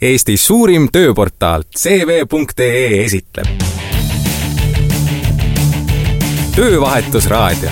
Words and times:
Eesti 0.00 0.36
suurim 0.40 0.86
tööportaal 0.88 1.66
CV.ee 1.76 3.02
esitleb. 3.04 3.48
töövahetusraadio. 6.56 7.70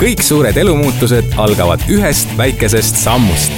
kõik 0.00 0.22
suured 0.22 0.56
elumuutused 0.56 1.38
algavad 1.38 1.86
ühest 1.94 2.34
väikesest 2.36 2.98
sammust. 2.98 3.52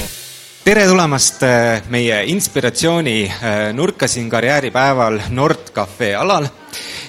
tere 0.63 0.85
tulemast 0.85 1.41
äh, 1.43 1.81
meie 1.89 2.23
inspiratsiooni 2.25 3.25
äh, 3.25 3.73
nurka 3.73 4.07
siin 4.07 4.29
karjääripäeval 4.29 5.19
Nord 5.29 5.73
Cafe 5.73 6.15
alal 6.15 6.45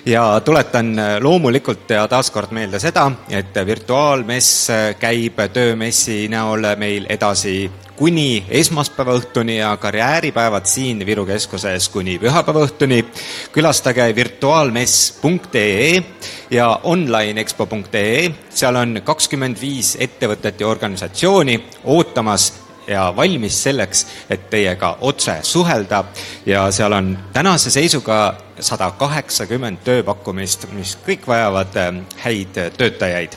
ja 0.07 0.41
tuletan 0.45 0.99
äh, 0.99 1.21
loomulikult 1.21 1.91
ja 1.91 2.09
taaskord 2.09 2.51
meelde 2.51 2.81
seda, 2.83 3.11
et 3.31 3.55
virtuaalmess 3.67 4.69
käib 4.99 5.41
töömessi 5.53 6.27
näol 6.29 6.67
meil 6.77 7.07
edasi 7.09 7.71
kuni 7.97 8.45
esmaspäeva 8.49 9.15
õhtuni 9.15 9.59
ja 9.59 9.77
karjääripäevad 9.77 10.67
siin 10.67 11.07
Viru 11.07 11.27
keskuses 11.27 11.89
kuni 11.89 12.19
pühapäeva 12.19 12.65
õhtuni. 12.67 13.05
külastage 13.53 14.15
virtuaalmess.ee 14.17 16.03
ja 16.51 16.81
onlineexpo.ee, 16.83 18.33
seal 18.51 18.77
on 18.77 19.01
kakskümmend 19.05 19.61
viis 19.61 19.97
ettevõtet 20.01 20.61
ja 20.61 20.69
organisatsiooni 20.69 21.61
ootamas 21.85 22.53
ja 22.87 23.13
valmis 23.17 23.63
selleks, 23.63 24.07
et 24.31 24.49
teiega 24.51 24.97
otse 25.01 25.39
suhelda 25.43 26.05
ja 26.47 26.71
seal 26.73 26.93
on 26.93 27.19
tänase 27.33 27.71
seisuga 27.71 28.35
sada 28.63 28.91
kaheksakümmend 28.99 29.83
tööpakkumist, 29.85 30.69
mis 30.77 30.97
kõik 31.07 31.27
vajavad 31.27 31.77
äh, 31.81 31.93
häid 32.25 32.59
töötajaid. 32.79 33.37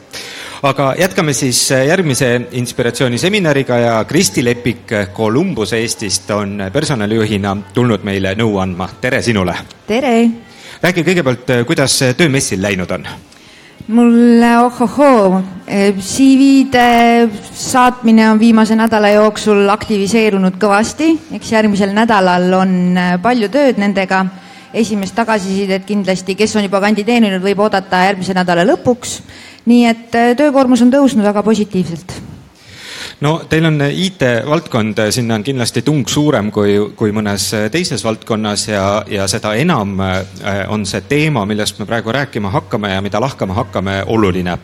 aga 0.63 0.94
jätkame 1.00 1.34
siis 1.34 1.72
äh, 1.72 1.88
järgmise 1.88 2.41
inspiratsiooniseminariga 2.52 3.77
ja 3.77 4.03
Kristi 4.03 4.45
Lepik 4.45 4.91
Columbus 5.13 5.73
Eestist 5.73 6.31
on 6.31 6.70
personalijuhina 6.73 7.58
tulnud 7.73 8.03
meile 8.03 8.36
nõu 8.36 8.59
andma, 8.59 8.89
tere 9.02 9.22
sinule! 9.22 9.55
tere! 9.88 10.16
räägi 10.81 11.03
kõigepealt, 11.03 11.50
äh, 11.50 11.66
kuidas 11.66 12.00
töömessil 12.17 12.62
läinud 12.62 12.91
on 12.91 13.08
mul 13.88 14.41
ohohoo, 14.66 15.41
CV-de 16.00 17.30
saatmine 17.53 18.30
on 18.31 18.39
viimase 18.39 18.75
nädala 18.78 19.11
jooksul 19.14 19.69
aktiviseerunud 19.69 20.58
kõvasti, 20.61 21.11
eks 21.38 21.52
järgmisel 21.53 21.94
nädalal 21.94 22.47
on 22.58 22.75
äh, 22.97 23.16
palju 23.22 23.50
tööd 23.53 23.81
nendega. 23.81 24.25
esimest 24.75 25.16
tagasisidet 25.16 25.86
kindlasti, 25.88 26.36
kes 26.36 26.56
on 26.56 26.66
juba 26.66 26.81
kandideerinud, 26.83 27.39
võib 27.39 27.61
oodata 27.63 28.03
järgmise 28.09 28.33
nädala 28.33 28.66
lõpuks. 28.67 29.22
nii 29.66 29.86
et 29.86 30.16
äh, 30.16 30.36
töökoormus 30.36 30.81
on 30.81 30.91
tõusnud 30.91 31.23
väga 31.23 31.44
positiivselt 31.44 32.25
no 33.21 33.31
teil 33.49 33.66
on 33.66 33.80
IT-valdkond, 33.88 34.99
sinna 35.09 35.35
on 35.35 35.44
kindlasti 35.44 35.81
tung 35.85 36.03
suurem 36.08 36.52
kui, 36.52 36.75
kui 36.97 37.13
mõnes 37.16 37.47
teises 37.72 38.03
valdkonnas 38.03 38.67
ja, 38.67 38.85
ja 39.07 39.27
seda 39.31 39.53
enam 39.59 39.95
on 40.73 40.85
see 40.89 41.05
teema, 41.07 41.45
millest 41.47 41.80
me 41.80 41.88
praegu 41.89 42.11
rääkima 42.16 42.52
hakkame 42.53 42.94
ja 42.94 43.02
mida 43.05 43.22
lahkama 43.22 43.55
hakkame, 43.55 44.02
oluline. 44.11 44.57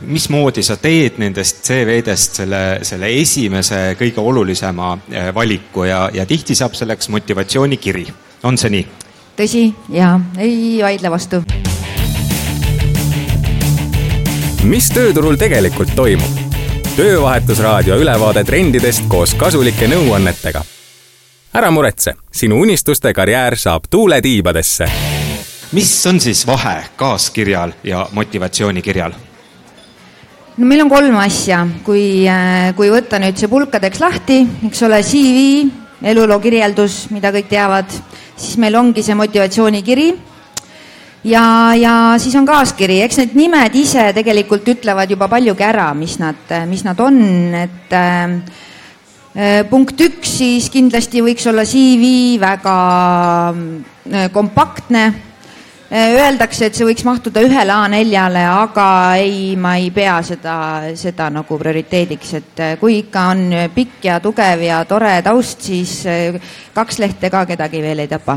Mismoodi 0.00 0.62
sa 0.62 0.78
teed 0.80 1.18
nendest 1.18 1.64
CV-dest 1.66 2.42
selle, 2.42 2.62
selle 2.86 3.10
esimese 3.20 3.82
kõige 3.98 4.22
olulisema 4.22 4.94
valiku 5.34 5.88
ja, 5.88 6.06
ja 6.14 6.26
tihti 6.26 6.54
saab 6.58 6.78
selleks 6.78 7.10
motivatsioonikiri, 7.14 8.06
on 8.46 8.58
see 8.58 8.74
nii? 8.78 8.88
tõsi 9.38 9.68
ja 9.94 10.16
ei 10.42 10.80
vaidle 10.82 11.10
vastu. 11.14 11.42
mis 14.66 14.90
tööturul 14.90 15.38
tegelikult 15.38 15.94
toimub? 15.94 16.47
Töövahetusraadio 16.98 17.96
ülevaade 17.96 18.42
trendidest 18.44 19.04
koos 19.08 19.30
kasulike 19.38 19.86
nõuannetega. 19.86 20.64
ära 21.54 21.70
muretse, 21.70 22.16
sinu 22.34 22.58
unistuste 22.58 23.12
karjäär 23.14 23.54
saab 23.56 23.84
tuule 23.90 24.18
tiibadesse. 24.20 24.88
mis 25.72 26.06
on 26.06 26.18
siis 26.20 26.46
vahe 26.46 26.84
kaaskirjal 26.96 27.72
ja 27.84 28.08
motivatsioonikirjal? 28.12 29.12
no 30.56 30.66
meil 30.66 30.82
on 30.82 30.90
kolm 30.90 31.16
asja, 31.16 31.66
kui, 31.84 32.26
äh, 32.26 32.74
kui 32.74 32.90
võtta 32.90 33.22
nüüd 33.22 33.38
see 33.38 33.48
pulkadeks 33.48 34.00
lahti, 34.00 34.40
eks 34.66 34.82
ole, 34.82 35.02
CV, 35.02 35.70
eluloo 36.02 36.40
kirjeldus, 36.40 37.10
mida 37.10 37.30
kõik 37.30 37.46
teavad, 37.48 37.94
siis 38.36 38.58
meil 38.58 38.74
ongi 38.74 39.06
see 39.06 39.14
motivatsioonikiri 39.14 40.10
ja, 41.24 41.74
ja 41.74 41.94
siis 42.20 42.36
on 42.38 42.46
kaaskiri, 42.46 43.00
eks 43.04 43.20
need 43.22 43.36
nimed 43.38 43.76
ise 43.78 44.08
tegelikult 44.16 44.68
ütlevad 44.74 45.10
juba 45.10 45.28
paljugi 45.30 45.66
ära, 45.66 45.90
mis 45.98 46.18
nad, 46.22 46.40
mis 46.70 46.84
nad 46.86 47.00
on, 47.02 47.20
et 47.58 47.94
äh, 47.96 49.64
punkt 49.70 50.00
üks 50.00 50.38
siis 50.40 50.68
kindlasti 50.72 51.22
võiks 51.24 51.46
olla 51.50 51.66
CV 51.68 52.36
väga 52.42 52.76
äh, 53.54 54.28
kompaktne. 54.34 55.06
Äh,. 55.08 55.24
Öeldakse, 55.88 56.66
et 56.68 56.76
see 56.76 56.84
võiks 56.84 57.00
mahtuda 57.06 57.40
ühele 57.40 57.72
A4-le, 57.72 58.42
aga 58.44 58.88
ei, 59.22 59.54
ma 59.56 59.78
ei 59.80 59.88
pea 59.88 60.18
seda, 60.20 60.58
seda 61.00 61.30
nagu 61.32 61.56
prioriteediks, 61.56 62.34
et 62.36 62.60
äh, 62.60 62.76
kui 62.76 62.98
ikka 63.06 63.24
on 63.32 63.48
pikk 63.72 64.10
ja 64.10 64.20
tugev 64.20 64.66
ja 64.68 64.82
tore 64.84 65.16
taust, 65.24 65.64
siis 65.64 66.02
äh, 66.04 66.36
kaks 66.76 67.00
lehte 67.00 67.32
ka 67.32 67.46
kedagi 67.48 67.80
veel 67.80 68.04
ei 68.04 68.12
tapa 68.12 68.36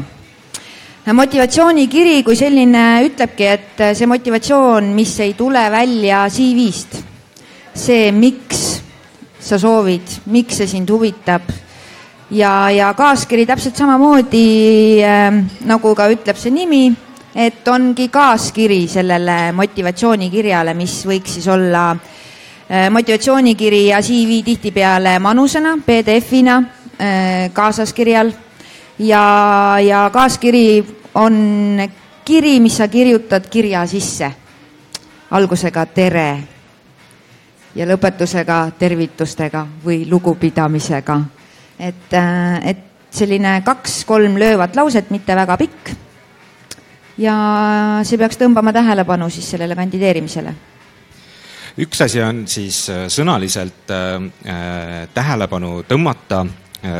motivatsioonikiri 1.09 2.21
kui 2.23 2.35
selline 2.37 2.83
ütlebki, 3.07 3.47
et 3.49 3.83
see 3.97 4.07
motivatsioon, 4.09 4.91
mis 4.93 5.15
ei 5.23 5.33
tule 5.33 5.63
välja 5.73 6.27
CV-st, 6.29 6.99
see, 7.73 8.11
miks 8.13 8.61
sa 9.41 9.57
soovid, 9.59 10.21
miks 10.31 10.61
see 10.61 10.69
sind 10.69 10.89
huvitab. 10.93 11.49
Ja, 12.31 12.69
ja 12.71 12.93
kaaskiri 12.95 13.43
täpselt 13.49 13.75
samamoodi 13.75 15.01
äh, 15.03 15.33
nagu 15.67 15.95
ka 15.97 16.05
ütleb 16.13 16.37
see 16.39 16.53
nimi, 16.53 16.85
et 17.35 17.67
ongi 17.67 18.07
kaaskiri 18.13 18.85
sellele 18.87 19.51
motivatsioonikirjale, 19.57 20.75
mis 20.77 21.01
võiks 21.09 21.35
siis 21.39 21.49
olla 21.51 21.89
äh, 21.91 22.87
motivatsioonikiri 22.93 23.87
ja 23.89 23.99
CV 24.05 24.39
tihtipeale 24.47 25.17
manusena, 25.19 25.75
PDF-ina 25.83 26.61
äh, 26.61 27.49
kaasas 27.57 27.91
kirjal 27.97 28.31
ja, 29.01 29.25
ja 29.81 30.05
kaaskiri 30.13 30.85
on 31.17 31.35
kiri, 32.25 32.59
mis 32.59 32.77
sa 32.77 32.87
kirjutad 32.87 33.49
kirja 33.49 33.85
sisse 33.89 34.29
algusega 35.31 35.85
tere 35.95 36.29
ja 37.75 37.87
lõpetusega 37.87 38.61
tervitustega 38.79 39.65
või 39.85 40.05
lugupidamisega. 40.09 41.21
et, 41.79 42.13
äh, 42.13 42.67
et 42.67 42.83
selline 43.11 43.61
kaks-kolm 43.65 44.37
löövat 44.37 44.75
lauset, 44.75 45.09
mitte 45.09 45.35
väga 45.35 45.57
pikk. 45.57 45.95
ja 47.17 47.35
see 48.03 48.17
peaks 48.17 48.37
tõmbama 48.37 48.73
tähelepanu 48.73 49.29
siis 49.29 49.51
sellele 49.51 49.75
kandideerimisele 49.75 50.53
üks 51.77 52.01
asi 52.03 52.21
on 52.23 52.43
siis 52.47 52.89
äh, 52.89 53.05
sõnaliselt 53.11 53.91
äh, 53.91 54.17
äh, 54.45 55.07
tähelepanu 55.13 55.83
tõmmata 55.87 56.45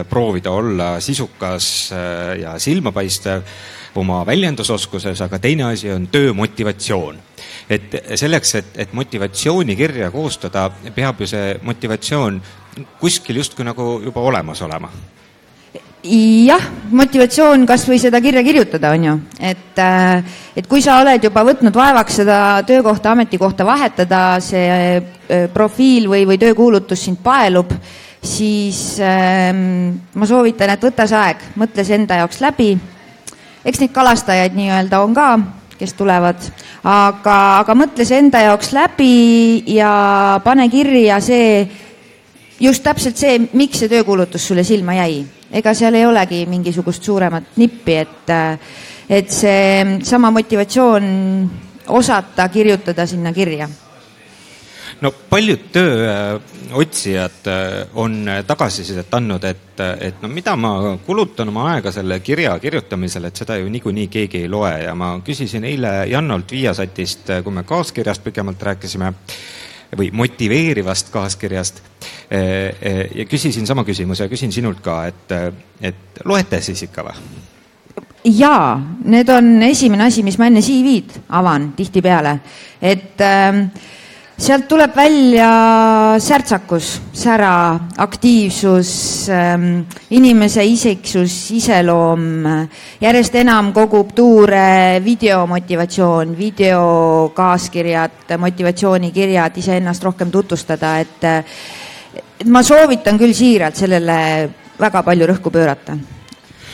proovida 0.10 0.52
olla 0.52 1.00
sisukas 1.00 1.92
äh, 1.92 2.40
ja 2.40 2.60
silmapaistev 2.60 3.42
oma 3.96 4.22
väljendusoskuses, 4.26 5.22
aga 5.22 5.40
teine 5.40 5.64
asi 5.72 5.92
on 5.92 6.08
töömotivatsioon. 6.08 7.18
et 7.70 7.96
selleks, 8.16 8.56
et, 8.56 8.68
et 8.76 8.94
motivatsioonikirja 8.94 10.12
koostada, 10.12 10.70
peab 10.96 11.22
ju 11.22 11.28
see 11.28 11.56
motivatsioon 11.64 12.42
kuskil 13.00 13.40
justkui 13.42 13.66
nagu 13.66 14.02
juba 14.04 14.22
olemas 14.22 14.62
olema 14.62 14.92
jah, 16.46 16.64
motivatsioon 16.92 17.66
kas 17.70 17.84
või 17.86 18.00
seda 18.02 18.22
kirja 18.22 18.42
kirjutada, 18.44 18.90
on 18.90 19.04
ju, 19.06 19.16
et, 19.40 19.78
äh, 19.80 20.24
et 20.58 20.68
kui 20.68 20.82
sa 20.82 21.00
oled 21.02 21.24
juba 21.24 21.44
võtnud 21.46 21.76
vaevaks 21.76 22.22
seda 22.22 22.38
töökohta, 22.68 23.12
ametikohta 23.12 23.66
vahetada, 23.66 24.22
see 24.42 25.02
profiil 25.54 26.10
või, 26.12 26.26
või 26.28 26.40
töökuulutus 26.42 27.06
sind 27.06 27.22
paelub 27.24 27.72
siis 28.24 29.00
ähm, 29.02 29.98
ma 30.14 30.28
soovitan, 30.30 30.70
et 30.70 30.84
võta 30.84 31.08
see 31.10 31.18
aeg, 31.18 31.46
mõtle 31.60 31.86
see 31.86 31.98
enda 31.98 32.22
jaoks 32.22 32.42
läbi. 32.44 32.76
eks 33.66 33.82
neid 33.82 33.94
kalastajaid 33.94 34.56
nii-öelda 34.58 35.02
on 35.02 35.14
ka, 35.14 35.28
kes 35.78 35.94
tulevad, 35.98 36.42
aga, 36.86 37.38
aga 37.62 37.76
mõtle 37.78 38.06
see 38.06 38.22
enda 38.22 38.44
jaoks 38.46 38.72
läbi 38.78 39.64
ja 39.74 40.40
pane 40.44 40.70
kirja 40.70 41.20
see, 41.22 41.66
just 42.62 42.84
täpselt 42.86 43.18
see, 43.18 43.40
miks 43.58 43.82
see 43.82 43.90
töökuulutus 43.90 44.48
sulle 44.48 44.64
silma 44.64 45.00
jäi. 45.02 45.24
ega 45.52 45.74
seal 45.74 45.98
ei 45.98 46.06
olegi 46.06 46.46
mingisugust 46.48 47.04
suuremat 47.04 47.58
nippi, 47.58 47.98
et, 48.06 48.34
et 49.10 49.30
see 49.34 50.00
sama 50.06 50.32
motivatsioon 50.32 51.08
osata 51.90 52.48
kirjutada 52.54 53.06
sinna 53.10 53.34
kirja 53.34 53.68
no 55.02 55.12
paljud 55.30 55.68
tööotsijad 55.74 57.48
äh, 57.50 57.70
on 58.00 58.20
tagasisidet 58.48 59.14
andnud, 59.18 59.46
et, 59.50 59.82
et 60.00 60.22
no 60.22 60.30
mida 60.32 60.56
ma 60.60 60.98
kulutan 61.06 61.50
oma 61.50 61.68
aega 61.74 61.94
selle 61.94 62.20
kirja 62.24 62.54
kirjutamisele, 62.62 63.32
et 63.32 63.42
seda 63.44 63.58
ju 63.58 63.70
niikuinii 63.72 64.08
keegi 64.14 64.44
ei 64.46 64.52
loe 64.52 64.74
ja 64.84 64.96
ma 64.96 65.14
küsisin 65.26 65.66
eile 65.68 66.06
Jannolt 66.12 66.52
Viasatist, 66.54 67.34
kui 67.44 67.56
me 67.56 67.66
kaaskirjast 67.68 68.24
pikemalt 68.24 68.62
rääkisime, 68.72 69.14
või 69.98 70.12
motiveerivast 70.16 71.10
kaaskirjast. 71.12 71.82
ja 73.16 73.26
küsisin 73.28 73.68
sama 73.68 73.84
küsimuse, 73.84 74.30
küsin 74.32 74.52
sinult 74.56 74.80
ka, 74.82 75.02
et, 75.12 75.34
et 75.82 76.22
loete 76.24 76.62
siis 76.62 76.86
ikka 76.88 77.04
või? 77.04 77.18
jaa, 78.24 78.76
need 79.04 79.30
on 79.30 79.64
esimene 79.66 80.06
asi, 80.06 80.24
mis 80.24 80.38
ma 80.38 80.48
enne 80.48 80.62
CV-d 80.62 81.26
avan 81.38 81.72
tihtipeale, 81.78 82.36
et 82.82 83.22
äh, 83.26 83.66
sealt 84.42 84.66
tuleb 84.70 84.96
välja 84.96 85.50
särtsakus, 86.20 86.96
sära, 87.14 87.80
aktiivsus, 88.02 88.92
ähm, 89.30 89.84
inimese 90.10 90.64
isiksus, 90.66 91.36
iseloom, 91.54 92.24
järjest 93.02 93.36
enam 93.38 93.70
kogub 93.74 94.16
tuure 94.18 95.02
videomotivatsioon, 95.06 96.34
videokaaskirjad, 96.38 98.34
motivatsioonikirjad, 98.42 99.60
iseennast 99.62 100.10
rohkem 100.10 100.32
tutvustada, 100.34 100.98
et 101.00 101.30
et 102.42 102.50
ma 102.50 102.64
soovitan 102.66 103.20
küll 103.22 103.38
siiralt 103.38 103.78
sellele 103.78 104.18
väga 104.82 105.04
palju 105.06 105.30
rõhku 105.30 105.54
pöörata 105.54 105.94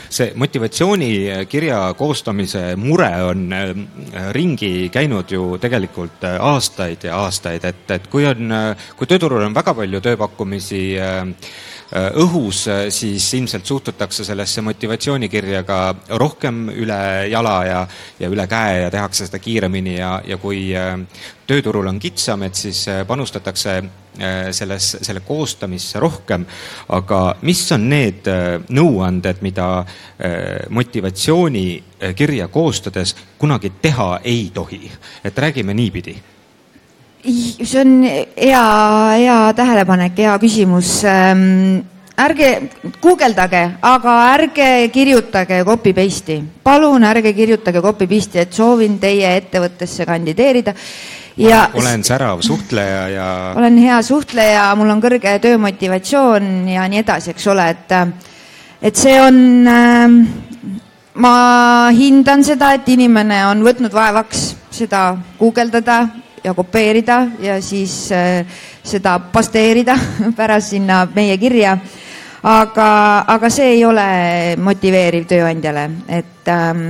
see 0.09 0.31
motivatsioonikirja 0.35 1.93
koostamise 1.97 2.75
mure 2.79 3.09
on 3.27 3.53
äh, 3.53 3.71
ringi 4.35 4.89
käinud 4.93 5.31
ju 5.31 5.57
tegelikult 5.61 6.23
äh, 6.27 6.37
aastaid 6.41 7.07
ja 7.09 7.17
aastaid, 7.23 7.65
et, 7.65 7.83
et 7.91 8.07
kui 8.11 8.25
on, 8.27 8.51
äh, 8.51 8.89
kui 8.97 9.09
tööturul 9.09 9.45
on 9.47 9.55
väga 9.55 9.73
palju 9.77 10.01
tööpakkumisi 10.03 10.83
õhus, 11.95 12.65
siis 12.91 13.25
ilmselt 13.37 13.65
suhtutakse 13.65 14.25
sellesse 14.27 14.61
motivatsioonikirja 14.61 15.61
ka 15.63 15.77
rohkem 16.19 16.65
üle 16.73 16.99
jala 17.31 17.55
ja, 17.65 17.77
ja 18.19 18.29
üle 18.31 18.47
käe 18.51 18.81
ja 18.81 18.89
tehakse 18.91 19.29
seda 19.29 19.39
kiiremini 19.39 19.95
ja, 19.95 20.17
ja 20.27 20.37
kui 20.41 20.65
tööturul 21.47 21.87
on 21.87 21.99
kitsam, 22.03 22.43
et 22.43 22.59
siis 22.59 22.83
panustatakse 23.07 23.77
Äh, 24.19 24.51
selles, 24.51 24.97
selle 25.01 25.19
koostamisse 25.21 25.99
rohkem, 25.99 26.41
aga 26.89 27.35
mis 27.45 27.59
on 27.75 27.83
need 27.85 28.25
äh, 28.31 28.55
nõuanded, 28.73 29.43
mida 29.45 29.67
äh, 29.83 30.65
motivatsioonikirja 30.73 32.47
koostades 32.49 33.13
kunagi 33.37 33.75
teha 33.81 34.15
ei 34.23 34.49
tohi, 34.55 34.89
et 35.21 35.37
räägime 35.37 35.77
niipidi 35.77 36.15
see 37.27 37.81
on 37.81 37.93
hea, 38.03 38.63
hea 39.17 39.37
tähelepanek, 39.55 40.17
hea 40.17 40.39
küsimus. 40.39 41.01
Ähm, 41.07 41.83
ärge 42.17 42.69
guugeldage, 43.01 43.61
aga 43.85 44.13
ärge 44.33 44.69
kirjutage 44.93 45.61
copy 45.65 45.93
paste'i, 45.93 46.39
palun 46.63 47.05
ärge 47.05 47.33
kirjutage 47.37 47.81
copy 47.83 48.07
paste'i, 48.09 48.41
et 48.41 48.53
soovin 48.53 48.97
teie 48.99 49.35
ettevõttesse 49.37 50.07
kandideerida. 50.07 50.73
Ja 51.37 51.67
olen 51.77 52.01
särav 52.01 52.41
suhtleja 52.41 53.03
ja 53.13 53.27
olen 53.55 53.77
hea 53.77 53.99
suhtleja, 54.01 54.71
mul 54.75 54.89
on 54.89 55.03
kõrge 55.03 55.35
töömotivatsioon 55.43 56.65
ja 56.73 56.87
nii 56.89 57.03
edasi, 57.03 57.35
eks 57.35 57.47
ole, 57.53 57.69
et 57.75 57.93
et 58.81 58.97
see 58.97 59.13
on 59.21 59.37
äh,, 59.69 60.15
ma 61.21 61.35
hindan 61.93 62.41
seda, 62.45 62.73
et 62.77 62.89
inimene 62.89 63.43
on 63.51 63.61
võtnud 63.65 63.93
vaevaks 63.93 64.47
seda 64.73 65.11
guugeldada 65.37 66.07
ja 66.47 66.55
kopeerida 66.55 67.19
ja 67.43 67.59
siis 67.61 68.07
äh, 68.15 68.45
seda 68.83 69.19
pasteerida 69.33 69.97
pärast 70.39 70.73
sinna 70.75 71.03
meie 71.15 71.37
kirja. 71.37 71.77
aga, 72.47 72.89
aga 73.27 73.49
see 73.51 73.75
ei 73.75 73.85
ole 73.85 74.07
motiveeriv 74.63 75.25
tööandjale, 75.27 75.85
et 76.07 76.51
ähm, 76.53 76.83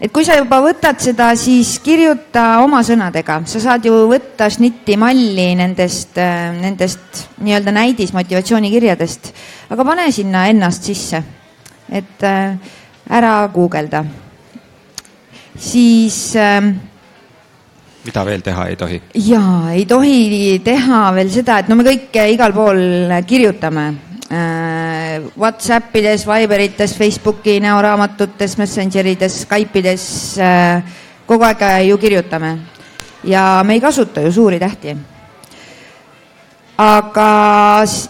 et 0.00 0.12
kui 0.12 0.26
sa 0.26 0.36
juba 0.36 0.58
võtad 0.64 0.98
seda, 1.00 1.30
siis 1.38 1.76
kirjuta 1.84 2.58
oma 2.64 2.82
sõnadega, 2.84 3.40
sa 3.48 3.62
saad 3.62 3.86
ju 3.88 3.94
võtta 4.10 4.48
šnitti 4.52 4.98
malli 5.00 5.48
nendest, 5.58 6.18
äh, 6.20 6.50
nendest 6.60 7.22
nii-öelda 7.40 7.72
näidismotivatsioonikirjadest, 7.78 9.32
aga 9.72 9.88
pane 9.88 10.10
sinna 10.12 10.46
ennast 10.52 10.90
sisse, 10.90 11.22
et 11.88 12.26
äh, 12.26 12.58
ära 13.08 13.38
guugelda. 13.54 14.04
siis 15.56 16.36
äh, 16.36 16.60
mida 18.06 18.24
veel 18.24 18.42
teha 18.46 18.66
ei 18.70 18.80
tohi? 18.80 19.02
jaa, 19.28 19.74
ei 19.74 19.84
tohi 19.86 20.58
teha 20.64 21.04
veel 21.18 21.30
seda, 21.34 21.60
et 21.60 21.68
no 21.68 21.78
me 21.78 21.86
kõik 21.86 22.20
igal 22.32 22.54
pool 22.56 22.82
kirjutame 23.26 23.92
Äh, 24.28 25.22
Whatsappides, 25.38 26.26
Viberites, 26.26 26.96
Facebooki 26.98 27.60
näoraamatutes, 27.60 28.56
Messengerides, 28.58 29.42
Skype'ides 29.44 30.06
äh, 30.42 30.82
kogu 31.26 31.46
aeg 31.46 31.62
ju 31.86 31.98
kirjutame 31.98 32.50
ja 33.22 33.62
me 33.62 33.76
ei 33.76 33.80
kasuta 33.80 34.20
ju 34.20 34.32
suuri 34.32 34.58
tähti. 34.58 34.96
aga, 36.78 37.28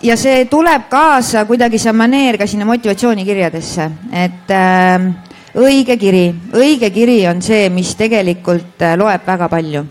ja 0.02 0.16
see 0.16 0.44
tuleb 0.50 0.88
kaasa 0.88 1.44
kuidagi 1.44 1.78
see 1.78 1.92
maneer 1.92 2.38
ka 2.38 2.46
sinna 2.46 2.64
motivatsioonikirjadesse, 2.64 3.90
et 4.12 4.50
äh, 4.50 5.12
õige 5.56 5.96
kiri, 6.00 6.26
õige 6.56 6.90
kiri 6.94 7.20
on 7.30 7.42
see, 7.44 7.68
mis 7.72 7.94
tegelikult 7.98 8.82
loeb 8.98 9.26
väga 9.26 9.48
palju. 9.52 9.84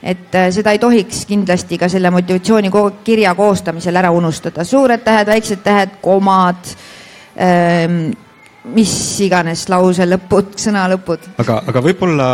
Et 0.00 0.34
äh, 0.34 0.48
seda 0.54 0.72
ei 0.72 0.80
tohiks 0.80 1.26
kindlasti 1.28 1.76
ka 1.78 1.88
selle 1.92 2.10
motivatsioonikirja 2.14 3.34
koostamisel 3.36 4.00
ära 4.00 4.10
unustada, 4.16 4.64
suured 4.64 5.04
tähed, 5.04 5.28
väiksed 5.28 5.60
tähed, 5.64 5.98
komad 6.00 6.72
ähm,, 7.36 8.08
mis 8.72 8.94
iganes 9.24 9.66
lause 9.72 10.06
lõpud, 10.08 10.54
sõna 10.60 10.86
lõpud. 10.92 11.28
aga, 11.40 11.58
aga 11.68 11.82
võib-olla 11.84 12.30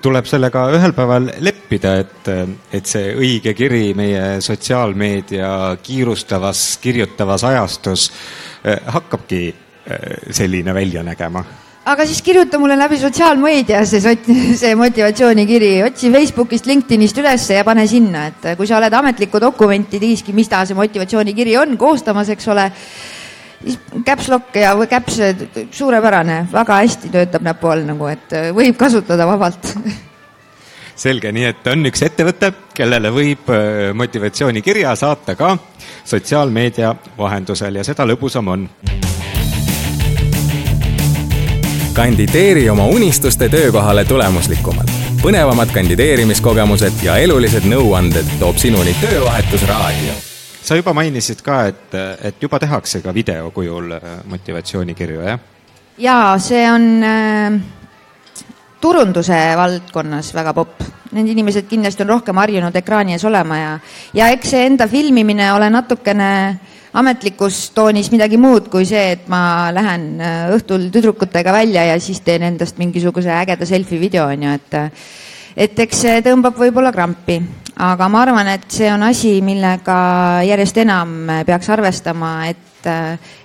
tuleb 0.00 0.28
sellega 0.28 0.66
ühel 0.76 0.92
päeval 0.96 1.30
leppida, 1.44 1.94
et, 2.04 2.30
et 2.72 2.88
see 2.88 3.14
õige 3.16 3.56
kiri 3.56 3.94
meie 3.96 4.40
sotsiaalmeedia 4.44 5.78
kiirustavas, 5.82 6.66
kirjutavas 6.84 7.48
ajastus 7.48 8.10
äh, 8.12 8.76
hakkabki 8.92 9.42
äh, 9.48 10.06
selline 10.36 10.76
välja 10.76 11.04
nägema 11.06 11.44
aga 11.88 12.04
siis 12.06 12.20
kirjuta 12.22 12.58
mulle 12.60 12.76
läbi 12.78 12.98
sotsiaalmeedia 13.00 13.80
see, 13.88 14.16
see 14.58 14.74
motivatsioonikiri, 14.78 15.70
otsi 15.86 16.10
Facebookist, 16.12 16.68
LinkedInist 16.68 17.18
ülesse 17.22 17.56
ja 17.56 17.64
pane 17.64 17.86
sinna, 17.90 18.26
et 18.30 18.50
kui 18.58 18.68
sa 18.68 18.78
oled 18.78 18.94
ametlikku 19.00 19.40
dokumenti 19.40 20.00
siiski, 20.02 20.34
mis 20.36 20.50
ta 20.50 20.64
see 20.68 20.78
motivatsioonikiri 20.78 21.56
on 21.60 21.78
koostamas, 21.80 22.32
eks 22.34 22.50
ole, 22.52 22.68
siis 23.62 23.80
caps 24.06 24.28
lock 24.32 24.60
ja 24.60 24.74
caps 24.90 25.18
suurepärane, 25.78 26.44
väga 26.52 26.82
hästi 26.82 27.10
töötab 27.16 27.48
näpu 27.48 27.72
all 27.72 27.88
nagu, 27.88 28.12
et 28.12 28.38
võib 28.56 28.78
kasutada 28.80 29.28
vabalt. 29.28 29.72
Selge, 31.00 31.30
nii 31.32 31.46
et 31.48 31.68
on 31.72 31.88
üks 31.88 32.02
ettevõte, 32.04 32.50
kellele 32.76 33.08
võib 33.14 33.48
äh, 33.54 33.94
motivatsioonikirja 33.96 34.92
saata 35.00 35.32
ka 35.38 35.54
sotsiaalmeedia 36.04 36.92
vahendusel 37.16 37.80
ja 37.80 37.86
seda 37.88 38.04
lõbusam 38.04 38.52
on 38.52 38.68
kandideeri 41.94 42.70
oma 42.70 42.84
unistuste 42.86 43.48
töökohale 43.48 44.04
tulemuslikumalt. 44.04 44.90
põnevamad 45.22 45.72
kandideerimiskogemused 45.74 47.02
ja 47.02 47.16
elulised 47.16 47.66
nõuanded 47.68 48.26
toob 48.38 48.56
sinuni 48.56 48.94
Töövahetusraadio. 49.00 50.12
sa 50.62 50.76
juba 50.76 50.92
mainisid 50.92 51.42
ka, 51.42 51.64
et, 51.66 51.94
et 52.22 52.42
juba 52.42 52.58
tehakse 52.58 53.00
ka 53.00 53.14
video 53.14 53.50
kujul 53.50 53.92
äh, 53.92 54.00
motivatsioonikirju, 54.24 55.20
jah? 55.20 55.38
jaa, 55.98 56.38
see 56.38 56.70
on 56.70 57.04
äh, 57.04 57.60
turunduse 58.80 59.38
valdkonnas 59.56 60.34
väga 60.34 60.54
popp. 60.54 60.82
Need 61.12 61.26
inimesed 61.26 61.66
kindlasti 61.66 62.02
on 62.02 62.08
rohkem 62.08 62.36
harjunud 62.36 62.76
ekraani 62.76 63.12
ees 63.12 63.24
olema 63.24 63.56
ja, 63.58 63.78
ja 64.14 64.28
eks 64.30 64.50
see 64.50 64.66
enda 64.66 64.86
filmimine 64.88 65.52
ole 65.52 65.70
natukene 65.70 66.30
äh, 66.48 66.79
ametlikus 66.92 67.70
toonis 67.74 68.10
midagi 68.12 68.38
muud 68.40 68.68
kui 68.72 68.86
see, 68.88 69.14
et 69.14 69.28
ma 69.30 69.70
lähen 69.74 70.06
äh, 70.20 70.44
õhtul 70.56 70.88
tüdrukutega 70.92 71.52
välja 71.54 71.86
ja 71.92 71.98
siis 72.02 72.22
teen 72.26 72.44
endast 72.48 72.80
mingisuguse 72.80 73.32
ägeda 73.34 73.68
selfie 73.68 74.00
video, 74.00 74.26
on 74.30 74.46
ju, 74.46 74.54
et 74.58 74.78
et 75.60 75.82
eks 75.82 76.04
see 76.06 76.22
tõmbab 76.24 76.56
võib-olla 76.58 76.92
krampi, 76.94 77.40
aga 77.82 78.08
ma 78.08 78.22
arvan, 78.22 78.48
et 78.54 78.66
see 78.70 78.90
on 78.92 79.02
asi, 79.02 79.40
millega 79.44 79.98
järjest 80.46 80.78
enam 80.84 81.16
peaks 81.46 81.70
arvestama, 81.74 82.32
et, 82.48 82.90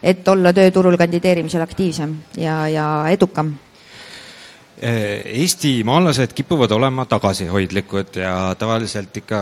et 0.06 0.28
olla 0.28 0.54
tööturul 0.54 0.98
kandideerimisel 1.02 1.66
aktiivsem 1.66 2.14
ja, 2.38 2.64
ja 2.72 2.88
edukam 3.12 3.56
eestimaalased 4.82 6.34
kipuvad 6.36 6.72
olema 6.72 7.05
tagasihoidlikud 7.05 8.17
ja 8.20 8.55
tavaliselt 8.60 9.17
ikka, 9.17 9.39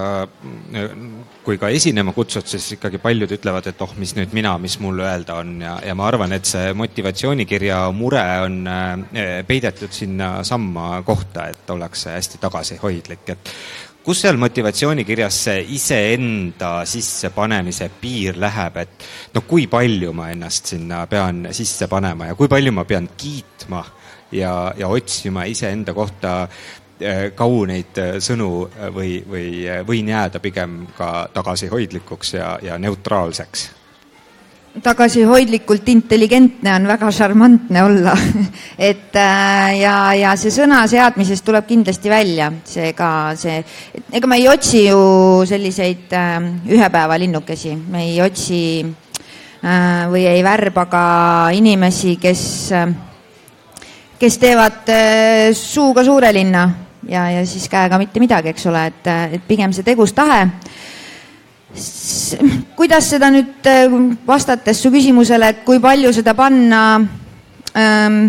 kui 1.44 1.58
ka 1.58 1.72
esinema 1.74 2.14
kutsud, 2.14 2.46
siis 2.46 2.76
ikkagi 2.76 3.02
paljud 3.02 3.34
ütlevad, 3.34 3.68
et 3.72 3.82
oh, 3.82 3.96
mis 3.98 4.14
nüüd 4.18 4.36
mina, 4.38 4.54
mis 4.62 4.78
mul 4.84 5.02
öelda 5.02 5.40
on. 5.42 5.56
Ja, 5.62 5.80
ja 5.86 5.96
ma 5.98 6.06
arvan, 6.08 6.36
et 6.38 6.46
see 6.50 6.74
motivatsioonikirja 6.78 7.80
mure 7.98 8.26
on 8.44 8.60
eh, 8.70 9.40
peidetud 9.48 9.96
sinna 9.96 10.36
samma 10.46 11.02
kohta, 11.08 11.48
et 11.50 11.74
ollakse 11.74 12.14
hästi 12.14 12.42
tagasihoidlik, 12.44 13.34
et 13.34 13.52
kus 14.04 14.22
seal 14.22 14.38
motivatsioonikirjas 14.38 15.42
see 15.48 15.66
iseenda 15.78 16.76
sissepanemise 16.86 17.90
piir 18.02 18.38
läheb, 18.38 18.78
et 18.84 19.10
no 19.34 19.46
kui 19.50 19.66
palju 19.72 20.14
ma 20.14 20.30
ennast 20.36 20.76
sinna 20.76 21.06
pean 21.10 21.48
sisse 21.56 21.90
panema 21.90 22.30
ja 22.30 22.38
kui 22.38 22.52
palju 22.52 22.76
ma 22.76 22.86
pean 22.86 23.10
kiitma 23.18 23.82
ja, 24.34 24.74
ja 24.78 24.88
otsima 24.88 25.46
iseenda 25.50 25.94
kohta 25.94 26.48
kauneid 27.36 27.98
sõnu 28.24 28.50
või, 28.96 29.18
või 29.28 29.48
võin 29.88 30.12
jääda 30.14 30.40
pigem 30.40 30.84
ka 30.98 31.28
tagasihoidlikuks 31.34 32.36
ja, 32.38 32.58
ja 32.64 32.78
neutraalseks. 32.80 33.72
Tagasihoidlikult 34.82 35.86
intelligentne 35.94 36.72
on 36.74 36.88
väga 36.90 37.12
šarmantne 37.14 37.84
olla. 37.86 38.16
Et 38.90 39.14
äh, 39.16 39.76
ja, 39.78 39.98
ja 40.18 40.32
see 40.40 40.50
sõna 40.50 40.80
seadmisest 40.90 41.46
tuleb 41.46 41.68
kindlasti 41.70 42.10
välja, 42.10 42.50
seega 42.66 43.10
see, 43.38 43.60
ega 44.10 44.30
me 44.30 44.40
ei 44.42 44.48
otsi 44.50 44.88
ju 44.88 44.98
selliseid 45.46 46.16
äh, 46.18 46.40
ühepäevalinnukesi, 46.74 47.76
me 47.94 48.08
ei 48.08 48.18
otsi 48.26 48.64
äh, 48.82 50.10
või 50.10 50.26
ei 50.32 50.42
värba 50.42 50.88
ka 50.90 51.06
inimesi, 51.54 52.18
kes, 52.18 52.74
kes 54.24 54.40
teevad 54.40 54.90
suuga 55.58 56.04
suure 56.08 56.32
linna 56.32 56.64
ja, 57.10 57.28
ja 57.32 57.46
siis 57.46 57.68
käega 57.72 58.00
mitte 58.00 58.24
midagi, 58.24 58.54
eks 58.54 58.72
ole, 58.72 58.88
et, 58.88 59.12
et 59.36 59.48
pigem 59.48 59.76
see 59.76 59.84
tegus 59.84 60.16
tahe 60.16 60.46
kuidas 62.78 63.10
seda 63.10 63.30
nüüd 63.34 63.68
äh, 63.70 63.94
vastates 64.28 64.82
su 64.84 64.92
küsimusele, 64.94 65.50
et 65.50 65.62
kui 65.66 65.82
palju 65.82 66.12
seda 66.14 66.36
panna 66.38 66.84
ähm, 67.74 68.28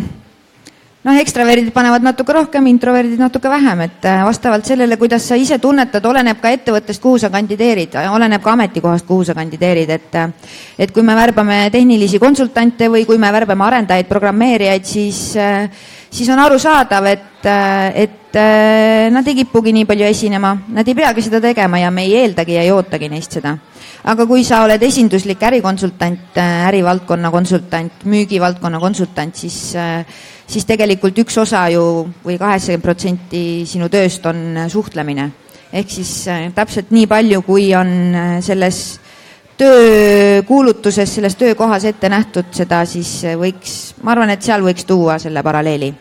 noh, 1.04 1.16
ekstraverdid 1.20 1.70
panevad 1.74 2.04
natuke 2.04 2.34
rohkem, 2.34 2.66
introverdid 2.72 3.20
natuke 3.20 3.50
vähem, 3.52 3.84
et 3.86 4.06
äh, 4.08 4.22
vastavalt 4.24 4.66
sellele, 4.68 4.96
kuidas 5.00 5.26
sa 5.28 5.36
ise 5.38 5.58
tunnetad, 5.62 6.04
oleneb 6.08 6.40
ka 6.42 6.52
ettevõttest, 6.56 7.02
kuhu 7.02 7.20
sa 7.20 7.30
kandideerid, 7.32 7.98
oleneb 8.08 8.42
ka 8.44 8.54
ametikohast, 8.56 9.06
kuhu 9.08 9.26
sa 9.28 9.36
kandideerid, 9.36 9.92
et 9.98 10.16
äh, 10.20 10.30
et 10.78 10.94
kui 10.94 11.04
me 11.06 11.16
värbame 11.16 11.66
tehnilisi 11.72 12.18
konsultante 12.22 12.88
või 12.90 13.04
kui 13.06 13.20
me 13.20 13.30
värbame 13.32 13.68
arendajaid, 13.68 14.08
programmeerijaid, 14.08 14.88
siis 14.88 15.20
siis 16.14 16.28
on 16.30 16.38
arusaadav, 16.38 17.06
et, 17.10 17.46
et 17.98 18.36
nad 19.10 19.26
ei 19.26 19.36
kipugi 19.40 19.72
nii 19.74 19.86
palju 19.86 20.06
esinema, 20.06 20.52
nad 20.74 20.86
ei 20.86 20.94
peagi 20.94 21.24
seda 21.26 21.40
tegema 21.42 21.80
ja 21.82 21.90
me 21.94 22.04
ei 22.06 22.14
eeldagi 22.22 22.54
ja 22.54 22.62
ei 22.62 22.70
ootagi 22.74 23.08
neist 23.10 23.38
seda. 23.38 23.56
aga 24.04 24.26
kui 24.26 24.44
sa 24.44 24.62
oled 24.62 24.82
esinduslik 24.82 25.42
ärikonsultant, 25.42 26.38
ärivaldkonna 26.68 27.30
konsultant, 27.34 28.04
müügivaldkonna 28.04 28.80
konsultant, 28.80 29.34
siis, 29.34 29.74
siis 30.46 30.66
tegelikult 30.68 31.18
üks 31.24 31.38
osa 31.40 31.66
ju 31.72 31.84
või 32.24 32.38
kaheksakümmend 32.40 32.84
protsenti 32.84 33.44
sinu 33.68 33.88
tööst 33.88 34.26
on 34.26 34.66
suhtlemine. 34.68 35.30
ehk 35.72 35.90
siis 35.90 36.28
täpselt 36.54 36.90
nii 36.90 37.06
palju, 37.06 37.42
kui 37.42 37.74
on 37.74 37.90
selles 38.42 39.00
töökuulutuses, 39.58 41.14
selles 41.14 41.36
töökohas 41.36 41.84
ette 41.84 42.08
nähtud, 42.08 42.50
seda 42.52 42.84
siis 42.86 43.22
võiks, 43.38 43.94
ma 44.02 44.12
arvan, 44.12 44.30
et 44.30 44.42
seal 44.42 44.62
võiks 44.62 44.86
tuua 44.86 45.18
selle 45.18 45.42
paralleeli 45.42 45.94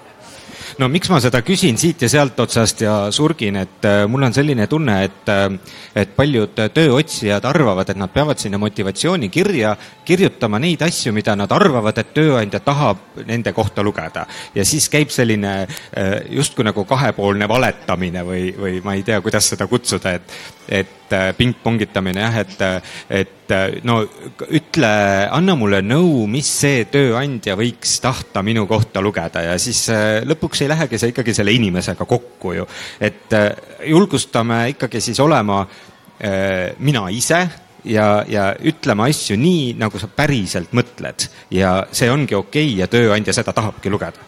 no 0.80 0.90
miks 0.92 1.10
ma 1.12 1.20
seda 1.24 1.42
küsin 1.46 1.78
siit 1.80 2.04
ja 2.04 2.10
sealt 2.12 2.40
otsast 2.44 2.82
ja 2.84 2.96
surgin, 3.14 3.58
et 3.64 3.88
äh, 3.88 4.04
mul 4.10 4.26
on 4.28 4.36
selline 4.36 4.68
tunne, 4.72 4.98
et, 5.08 5.30
äh, 5.32 5.76
et 6.04 6.16
paljud 6.16 6.58
tööotsijad 6.74 7.46
arvavad, 7.50 7.90
et 7.90 8.00
nad 8.00 8.12
peavad 8.14 8.42
sinna 8.42 8.60
motivatsioonikirja 8.62 9.76
kirjutama 10.06 10.62
neid 10.64 10.82
asju, 10.86 11.14
mida 11.16 11.36
nad 11.40 11.52
arvavad, 11.54 11.98
et 12.00 12.14
tööandja 12.16 12.64
tahab 12.64 13.22
nende 13.28 13.54
kohta 13.54 13.84
lugeda. 13.84 14.26
ja 14.56 14.66
siis 14.66 14.90
käib 14.90 15.12
selline 15.14 15.54
äh, 15.64 16.14
justkui 16.30 16.66
nagu 16.66 16.86
kahepoolne 16.86 17.48
valetamine 17.50 18.26
või, 18.26 18.50
või 18.58 18.82
ma 18.84 18.98
ei 18.98 19.04
tea, 19.04 19.22
kuidas 19.22 19.50
seda 19.54 19.68
kutsuda, 19.68 20.18
et, 20.18 20.36
et 20.68 21.00
pingpongitamine 21.38 22.22
jah, 22.24 22.38
et, 22.42 22.62
et 23.10 23.54
no 23.86 24.00
ütle, 24.48 24.90
anna 25.30 25.56
mulle 25.60 25.84
nõu, 25.86 26.26
mis 26.32 26.48
see 26.48 26.86
tööandja 26.90 27.58
võiks 27.60 28.00
tahta 28.02 28.42
minu 28.46 28.66
kohta 28.70 29.04
lugeda 29.04 29.44
ja 29.46 29.58
siis 29.62 29.86
lõpuks 30.26 30.63
ei 30.64 30.72
lähegi 30.72 31.00
see 31.00 31.14
ikkagi 31.14 31.34
selle 31.36 31.52
inimesega 31.56 32.06
kokku 32.06 32.54
ju. 32.58 32.68
et 33.00 33.34
äh, 33.34 33.52
julgustame 33.90 34.70
ikkagi 34.76 35.02
siis 35.02 35.20
olema 35.20 35.62
äh, 35.62 36.74
mina 36.80 37.08
ise 37.10 37.48
ja, 37.86 38.24
ja 38.28 38.54
ütlema 38.64 39.08
asju 39.10 39.38
nii, 39.40 39.74
nagu 39.80 40.00
sa 40.00 40.08
päriselt 40.08 40.74
mõtled 40.76 41.28
ja 41.52 41.76
see 41.92 42.12
ongi 42.12 42.36
okei 42.36 42.72
okay 42.72 42.80
ja 42.80 42.88
tööandja 42.88 43.34
seda 43.36 43.54
tahabki 43.54 43.92
lugeda. 43.92 44.20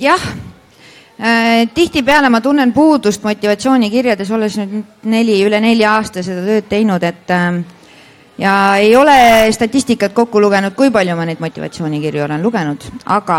jah 0.00 0.26
äh, 1.20 1.68
tihtipeale 1.74 2.30
ma 2.30 2.40
tunnen 2.40 2.72
puudust 2.72 3.24
motivatsioonikirjades, 3.24 4.30
olles 4.30 4.58
nüüd 4.60 5.08
neli, 5.10 5.40
üle 5.44 5.60
nelja 5.60 5.96
aasta 5.96 6.22
seda 6.22 6.44
tööd 6.44 6.68
teinud, 6.68 7.02
et 7.02 7.30
äh, 7.30 7.62
ja 8.38 8.76
ei 8.76 8.96
ole 8.96 9.52
statistikat 9.52 10.12
kokku 10.12 10.40
lugenud, 10.40 10.74
kui 10.76 10.90
palju 10.90 11.16
ma 11.16 11.24
neid 11.24 11.40
motivatsioonikirju 11.40 12.24
olen 12.24 12.42
lugenud, 12.42 12.84
aga 13.04 13.38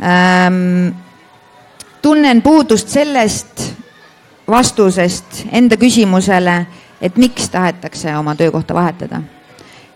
ähm, 0.00 0.88
tunnen 2.02 2.42
puudust 2.42 2.88
sellest 2.88 3.66
vastusest 4.50 5.44
enda 5.52 5.76
küsimusele, 5.76 6.56
et 7.00 7.16
miks 7.16 7.50
tahetakse 7.50 8.16
oma 8.16 8.34
töökohta 8.34 8.74
vahetada. 8.74 9.20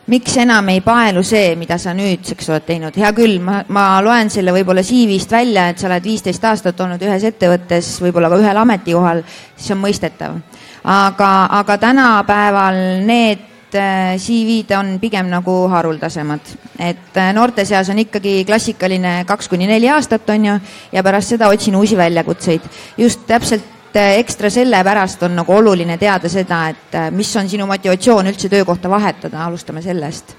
miks 0.07 0.37
enam 0.37 0.69
ei 0.69 0.83
paelu 0.85 1.23
see, 1.25 1.55
mida 1.57 1.79
sa 1.81 1.95
nüüdseks 1.97 2.51
oled 2.51 2.67
teinud, 2.67 2.97
hea 3.01 3.09
küll, 3.17 3.39
ma, 3.41 3.63
ma 3.73 4.03
loen 4.05 4.29
selle 4.31 4.53
võib-olla 4.53 4.83
CV-st 4.85 5.33
välja, 5.33 5.71
et 5.73 5.81
sa 5.81 5.89
oled 5.89 6.05
viisteist 6.05 6.45
aastat 6.45 6.81
olnud 6.85 7.01
ühes 7.03 7.25
ettevõttes, 7.25 7.89
võib-olla 8.05 8.29
ka 8.29 8.37
ühel 8.43 8.61
ametikohal, 8.61 9.23
siis 9.57 9.73
on 9.73 9.81
mõistetav. 9.81 10.37
aga, 10.85 11.33
aga 11.63 11.79
tänapäeval 11.87 12.83
need 13.09 13.54
Äh, 13.75 14.19
CV-d 14.19 14.71
on 14.79 14.99
pigem 15.03 15.27
nagu 15.27 15.53
haruldasemad, 15.67 16.51
et 16.79 17.17
äh, 17.19 17.33
noorte 17.35 17.65
seas 17.67 17.89
on 17.91 17.99
ikkagi 17.99 18.45
klassikaline 18.47 19.25
kaks 19.27 19.49
kuni 19.51 19.67
neli 19.67 19.89
aastat, 19.91 20.29
on 20.31 20.45
ju, 20.47 20.53
ja 20.95 21.03
pärast 21.03 21.33
seda 21.35 21.49
otsin 21.51 21.75
uusi 21.75 21.97
väljakutseid. 21.99 22.69
just 22.97 23.25
täpselt 23.27 23.97
äh, 23.97 24.13
ekstra 24.21 24.51
sellepärast 24.51 25.25
on 25.27 25.35
nagu 25.41 25.53
oluline 25.57 25.97
teada 25.99 26.31
seda, 26.31 26.69
et 26.71 26.95
mis 27.11 27.33
on 27.37 27.51
sinu 27.51 27.67
motivatsioon 27.67 28.31
üldse 28.31 28.49
töökohta 28.49 28.91
vahetada, 28.91 29.43
alustame 29.45 29.83
sellest. 29.83 30.37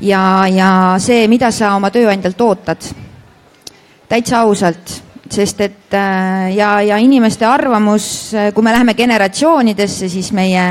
ja, 0.00 0.46
ja 0.46 0.68
see, 0.98 1.26
mida 1.26 1.50
sa 1.50 1.72
oma 1.74 1.90
tööandjalt 1.90 2.40
ootad, 2.40 2.86
täitsa 4.08 4.44
ausalt 4.44 5.00
sest 5.34 5.60
et 5.64 5.96
ja, 6.54 6.68
ja 6.86 7.00
inimeste 7.02 7.46
arvamus, 7.48 8.30
kui 8.54 8.62
me 8.62 8.76
läheme 8.76 8.94
generatsioonidesse, 8.94 10.08
siis 10.08 10.30
meie 10.32 10.68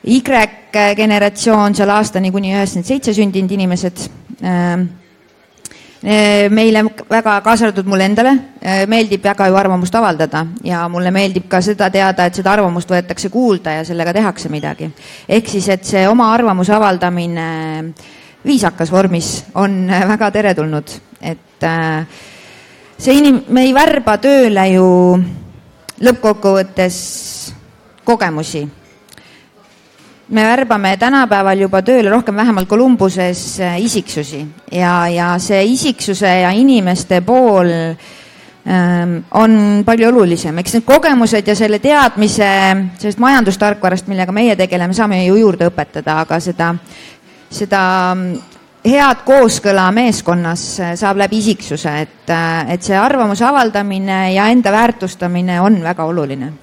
Y-generatsioon 0.00 1.74
seal 1.76 1.90
aastani 1.92 2.30
kuni 2.32 2.54
üheksakümmend 2.54 2.88
seitse 2.88 3.12
sündinud 3.12 3.50
inimesed. 3.52 4.06
Ähm, 4.40 4.86
äh, 6.00 6.46
meile 6.48 6.86
väga, 7.10 7.34
kaasa 7.44 7.66
arvatud 7.66 7.90
mulle 7.90 8.06
endale, 8.08 8.32
äh, 8.62 8.86
meeldib 8.88 9.24
väga 9.24 9.50
ju 9.50 9.58
arvamust 9.60 9.94
avaldada 9.94 10.46
ja 10.64 10.86
mulle 10.88 11.12
meeldib 11.12 11.50
ka 11.52 11.60
seda 11.60 11.90
teada, 11.92 12.24
et 12.24 12.40
seda 12.40 12.54
arvamust 12.54 12.88
võetakse 12.88 13.28
kuulda 13.28 13.76
ja 13.76 13.84
sellega 13.84 14.16
tehakse 14.16 14.48
midagi. 14.48 14.90
ehk 15.28 15.48
siis, 15.48 15.68
et 15.68 15.84
see 15.84 16.08
oma 16.08 16.32
arvamuse 16.32 16.72
avaldamine 16.72 17.92
viisakas 18.44 18.92
vormis 18.92 19.44
on 19.54 19.86
väga 20.08 20.30
teretulnud, 20.30 20.96
et 21.20 21.62
äh, 21.62 22.06
see 22.96 23.20
inim-, 23.20 23.44
me 23.48 23.68
ei 23.68 23.74
värba 23.74 24.16
tööle 24.16 24.68
ju 24.72 24.90
lõppkokkuvõttes 26.00 26.96
kogemusi 28.04 28.79
me 30.30 30.44
värbame 30.46 30.94
tänapäeval 30.96 31.58
juba 31.58 31.82
tööle 31.82 32.10
rohkem-vähemalt 32.12 32.68
Kolumbuses 32.68 33.42
äh, 33.60 33.80
isiksusi. 33.82 34.44
Ja, 34.72 35.08
ja 35.10 35.32
see 35.42 35.64
isiksuse 35.72 36.30
ja 36.44 36.52
inimeste 36.54 37.20
pool 37.26 37.70
ähm, 37.70 39.16
on 39.34 39.82
palju 39.86 40.08
olulisem, 40.12 40.58
eks 40.62 40.78
need 40.78 40.86
kogemused 40.86 41.50
ja 41.50 41.56
selle 41.58 41.80
teadmise 41.82 42.50
sellest 43.00 43.22
majandustarkvarast, 43.22 44.06
millega 44.10 44.34
meie 44.34 44.54
tegeleme, 44.58 44.94
saame 44.94 45.24
ju 45.24 45.40
juurde 45.40 45.70
õpetada, 45.72 46.20
aga 46.22 46.40
seda, 46.40 46.70
seda 47.50 47.82
mm, 48.14 48.56
head 48.86 49.26
kooskõla 49.26 49.90
meeskonnas 49.98 50.64
äh, 50.78 50.96
saab 51.00 51.24
läbi 51.24 51.42
isiksuse, 51.42 51.98
et, 52.06 52.26
äh, 52.30 52.74
et 52.76 52.86
see 52.86 52.98
arvamuse 52.98 53.44
avaldamine 53.50 54.28
ja 54.36 54.46
enda 54.54 54.78
väärtustamine 54.78 55.58
on 55.60 55.82
väga 55.82 56.06
oluline 56.06 56.54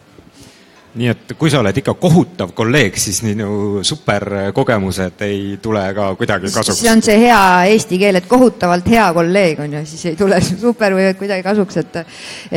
nii 0.98 1.10
et 1.12 1.34
kui 1.38 1.52
sa 1.54 1.62
oled 1.62 1.78
ikka 1.82 1.94
kohutav 2.02 2.54
kolleeg, 2.58 2.98
siis 3.00 3.20
minu 3.26 3.84
superkogemused 3.86 5.22
ei 5.28 5.42
tule 5.62 5.84
ka 5.98 6.10
kuidagi 6.20 6.52
kasuks. 6.54 6.80
see 6.82 6.92
on 6.92 7.04
see 7.06 7.20
hea 7.28 7.42
eesti 7.74 8.00
keel, 8.02 8.20
et 8.20 8.30
kohutavalt 8.30 8.88
hea 8.92 9.06
kolleeg 9.14 9.62
on 9.66 9.78
ju, 9.78 9.84
siis 9.90 10.06
ei 10.12 10.18
tule 10.20 10.40
super 10.66 10.98
või 10.98 11.12
kuidagi 11.20 11.46
kasuks, 11.46 11.82
et 11.84 12.02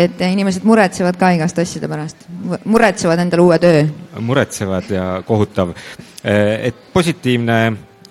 et 0.06 0.25
inimesed 0.30 0.64
muretsevad 0.68 1.18
ka 1.20 1.32
igaste 1.37 1.66
asjade 1.66 1.90
pärast, 1.90 2.26
muretsevad 2.64 3.26
endale 3.26 3.44
uue 3.44 3.61
töö. 3.62 3.85
muretsevad 4.20 4.90
ja 4.90 5.06
kohutav. 5.26 5.75
et 6.23 6.92
positiivne, 6.92 7.61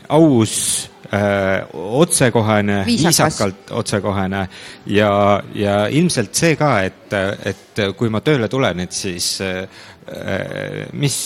aus 0.09 0.89
öö, 1.13 1.65
otsekohene, 1.74 2.83
viisakalt 2.86 3.71
otsekohene 3.71 4.48
ja, 4.86 5.43
ja 5.55 5.88
ilmselt 5.88 6.36
see 6.36 6.55
ka, 6.55 6.71
et, 6.81 7.13
et 7.45 7.83
kui 7.98 8.09
ma 8.09 8.21
tööle 8.25 8.50
tulen, 8.50 8.79
et 8.86 8.95
siis 8.95 9.38
öö, 9.45 9.65
mis, 10.99 11.17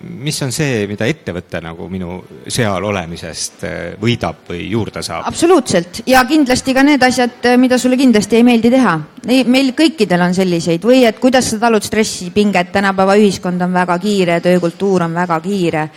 mis 0.00 0.42
on 0.42 0.52
see, 0.54 0.84
mida 0.88 1.06
ettevõte 1.10 1.60
nagu 1.64 1.88
minu 1.92 2.18
seal 2.48 2.84
olemisest 2.88 3.64
võidab 4.00 4.44
või 4.48 4.64
juurde 4.70 5.02
saab? 5.04 5.26
absoluutselt 5.28 6.02
ja 6.08 6.24
kindlasti 6.28 6.74
ka 6.76 6.84
need 6.86 7.02
asjad, 7.04 7.50
mida 7.60 7.78
sulle 7.78 7.98
kindlasti 8.00 8.40
ei 8.40 8.46
meeldi 8.46 8.72
teha. 8.72 8.98
meil 9.28 9.72
kõikidel 9.76 10.26
on 10.26 10.36
selliseid 10.36 10.84
või 10.84 11.04
et 11.08 11.18
kuidas 11.20 11.50
sa 11.52 11.60
talud 11.66 11.84
stressi, 11.84 12.30
pinget, 12.34 12.72
tänapäeva 12.72 13.16
ühiskond 13.20 13.60
on 13.62 13.74
väga 13.74 13.98
kiire, 13.98 14.40
töökultuur 14.44 15.08
on 15.08 15.14
väga 15.14 15.40
kiire 15.44 15.88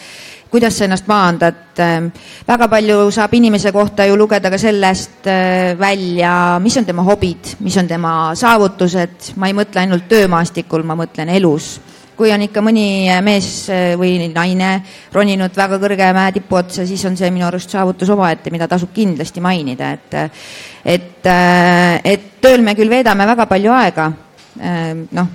kuidas 0.49 0.77
sa 0.77 0.85
ennast 0.85 1.07
maandad. 1.07 1.79
Ähm, 1.79 2.09
väga 2.47 2.67
palju 2.67 3.11
saab 3.11 3.33
inimese 3.37 3.71
kohta 3.71 4.05
ju 4.07 4.15
lugeda 4.17 4.49
ka 4.49 4.57
sellest 4.57 5.27
äh, 5.27 5.75
välja, 5.79 6.59
mis 6.63 6.77
on 6.77 6.85
tema 6.85 7.03
hobid, 7.03 7.55
mis 7.59 7.77
on 7.77 7.87
tema 7.87 8.13
saavutused, 8.35 9.33
ma 9.35 9.49
ei 9.49 9.57
mõtle 9.57 9.83
ainult 9.83 10.07
töömaastikul, 10.09 10.85
ma 10.87 10.97
mõtlen 10.99 11.31
elus. 11.35 11.77
Kui 12.17 12.31
on 12.33 12.43
ikka 12.47 12.63
mõni 12.65 13.07
mees 13.25 13.49
äh, 13.69 13.93
või 13.99 14.17
naine 14.33 14.71
roninud 15.13 15.55
väga 15.57 15.79
kõrge 15.81 16.09
mäetipu 16.17 16.59
otsa, 16.59 16.85
siis 16.89 17.05
on 17.05 17.17
see 17.19 17.31
minu 17.33 17.47
arust 17.47 17.73
saavutus 17.73 18.09
omaette, 18.13 18.51
mida 18.53 18.67
tasub 18.67 18.93
kindlasti 18.95 19.43
mainida, 19.43 19.93
et 19.93 20.19
et, 20.83 21.25
äh, 21.25 22.01
et 22.03 22.29
tööl 22.41 22.65
me 22.65 22.75
küll 22.75 22.89
veedame 22.89 23.27
väga 23.27 23.45
palju 23.49 23.73
aega, 23.75 24.11
noh, 25.11 25.33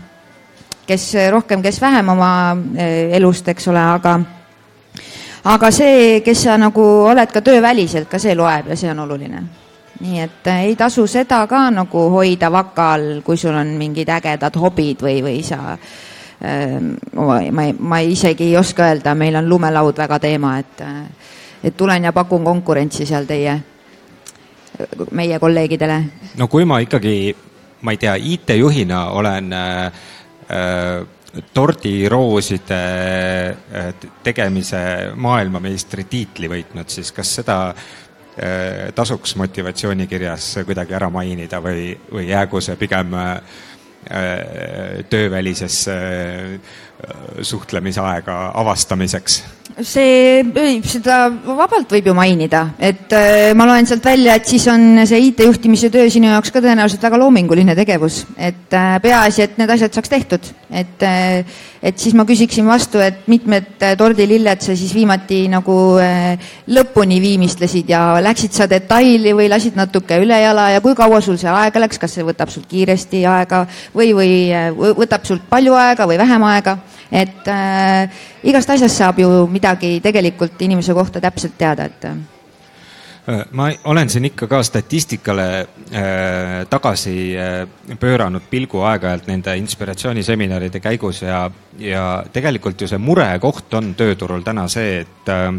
kes 0.87 1.05
rohkem, 1.31 1.63
kes 1.63 1.79
vähem 1.81 2.09
oma 2.11 2.31
elust, 3.15 3.49
eks 3.53 3.69
ole, 3.71 3.83
aga 3.97 4.17
aga 5.45 5.71
see, 5.75 6.21
kes 6.23 6.45
sa 6.47 6.57
nagu 6.61 6.85
oled 7.09 7.33
ka 7.33 7.43
tööväliselt, 7.43 8.09
ka 8.11 8.21
see 8.23 8.37
loeb 8.39 8.71
ja 8.73 8.79
see 8.79 8.91
on 8.93 9.03
oluline. 9.07 9.43
nii 10.03 10.19
et 10.19 10.47
äh, 10.51 10.65
ei 10.67 10.75
tasu 10.75 11.05
seda 11.07 11.45
ka 11.47 11.69
nagu 11.71 12.09
hoida 12.11 12.49
vaka 12.51 12.93
all, 12.95 13.21
kui 13.23 13.37
sul 13.37 13.55
on 13.55 13.69
mingid 13.79 14.09
ägedad 14.11 14.57
hobid 14.59 15.03
või, 15.03 15.21
või 15.23 15.43
sa 15.47 15.77
äh, 15.77 15.79
ma, 16.43 17.63
ma 17.79 17.99
isegi 17.99 18.51
ei 18.51 18.57
oska 18.57 18.89
öelda, 18.91 19.15
meil 19.15 19.37
on 19.39 19.49
lumelaud 19.49 19.99
väga 19.99 20.19
teema, 20.19 20.57
et, 20.59 20.81
äh, 20.81 21.31
et 21.65 21.77
tulen 21.77 22.05
ja 22.05 22.13
pakun 22.13 22.45
konkurentsi 22.45 23.07
seal 23.07 23.29
teie, 23.31 23.57
meie 25.11 25.39
kolleegidele. 25.39 26.03
no 26.37 26.49
kui 26.49 26.65
ma 26.65 26.81
ikkagi, 26.83 27.37
ma 27.83 27.95
ei 27.95 27.97
tea, 27.97 28.15
IT-juhina 28.17 29.09
olen 29.11 29.53
äh, 29.53 29.85
äh 30.51 31.07
tordirooside 31.55 32.79
äh, 33.49 33.95
tegemise 34.23 35.13
maailmameistri 35.17 36.05
tiitli 36.05 36.49
võitnud, 36.49 36.91
siis 36.93 37.09
kas 37.17 37.31
seda 37.39 37.57
äh, 37.73 38.91
tasuks 38.95 39.37
motivatsioonikirjas 39.41 40.59
kuidagi 40.67 40.93
ära 40.99 41.09
mainida 41.11 41.63
või, 41.65 41.95
või 42.13 42.27
jäägu 42.29 42.61
see 42.61 42.77
pigem 42.77 43.17
äh, 43.17 43.39
töövälisesse 45.11 45.97
suhtlemisaega 47.43 48.39
avastamiseks? 48.59 49.43
see, 49.81 50.43
seda 50.85 51.17
vabalt 51.31 51.93
võib 51.93 52.11
ju 52.11 52.15
mainida, 52.17 52.63
et 52.83 53.13
äh, 53.17 53.53
ma 53.57 53.67
loen 53.69 53.87
sealt 53.89 54.05
välja, 54.05 54.37
et 54.37 54.49
siis 54.49 54.67
on 54.71 55.03
see 55.09 55.29
IT-juhtimise 55.31 55.91
töö 55.93 56.11
sinu 56.13 56.29
jaoks 56.31 56.53
ka 56.53 56.63
tõenäoliselt 56.65 57.05
väga 57.07 57.21
loominguline 57.23 57.77
tegevus, 57.79 58.23
et 58.37 58.75
äh, 58.77 58.97
peaasi, 59.03 59.47
et 59.47 59.61
need 59.61 59.73
asjad 59.73 59.95
saaks 59.97 60.13
tehtud, 60.13 60.51
et 60.71 61.07
äh, 61.09 61.61
et 61.83 61.99
siis 61.99 62.15
ma 62.15 62.23
küsiksin 62.23 62.63
vastu, 62.69 63.01
et 63.03 63.25
mitmed 63.27 63.81
tordililled 63.99 64.61
sa 64.63 64.77
siis 64.79 64.93
viimati 64.95 65.41
nagu 65.51 65.75
lõpuni 66.71 67.17
viimistlesid 67.19 67.91
ja 67.91 68.21
läksid 68.23 68.55
sa 68.55 68.69
detaili 68.71 69.33
või 69.35 69.49
lasid 69.51 69.75
natuke 69.75 70.21
ülejala 70.23 70.69
ja 70.77 70.85
kui 70.85 70.95
kaua 70.95 71.19
sul 71.25 71.41
see 71.43 71.51
aega 71.51 71.83
läks, 71.83 71.99
kas 71.99 72.15
see 72.15 72.27
võtab 72.29 72.53
sult 72.55 72.69
kiiresti 72.71 73.25
aega 73.27 73.65
või, 73.95 74.13
või 74.17 74.95
võtab 74.99 75.25
sult 75.29 75.45
palju 75.51 75.75
aega 75.79 76.07
või 76.09 76.19
vähem 76.19 76.51
aega 76.51 76.79
et 77.13 77.49
äh, 77.49 78.09
igast 78.49 78.71
asjast 78.73 78.97
saab 78.97 79.21
ju 79.21 79.47
midagi 79.53 79.99
tegelikult 80.03 80.61
inimese 80.65 80.95
kohta 80.97 81.21
täpselt 81.21 81.59
teada, 81.59 81.85
et 81.85 82.05
äh. 82.09 82.21
Äh, 83.23 83.43
ma 83.55 83.69
olen 83.85 84.09
siin 84.11 84.25
ikka 84.33 84.49
ka 84.51 84.63
statistikale 84.67 85.49
äh, 85.61 86.65
tagasi 86.71 87.17
äh, 87.39 87.97
pööranud 88.01 88.49
pilgu 88.51 88.81
aeg-ajalt 88.83 89.29
nende 89.31 89.55
inspiratsiooniseminaride 89.61 90.81
käigus 90.83 91.23
ja, 91.23 91.45
ja 91.79 92.07
tegelikult 92.33 92.81
ju 92.81 92.89
see 92.91 92.99
murekoht 92.99 93.75
on 93.79 93.93
tööturul 93.95 94.43
täna 94.43 94.67
see, 94.73 95.05
et 95.05 95.31
äh, 95.31 95.53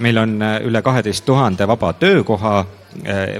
meil 0.00 0.18
on 0.18 0.36
üle 0.66 0.82
kaheteist 0.82 1.24
tuhande 1.24 1.66
vaba 1.68 1.92
töökoha 2.00 2.58
Äh, 2.60 2.85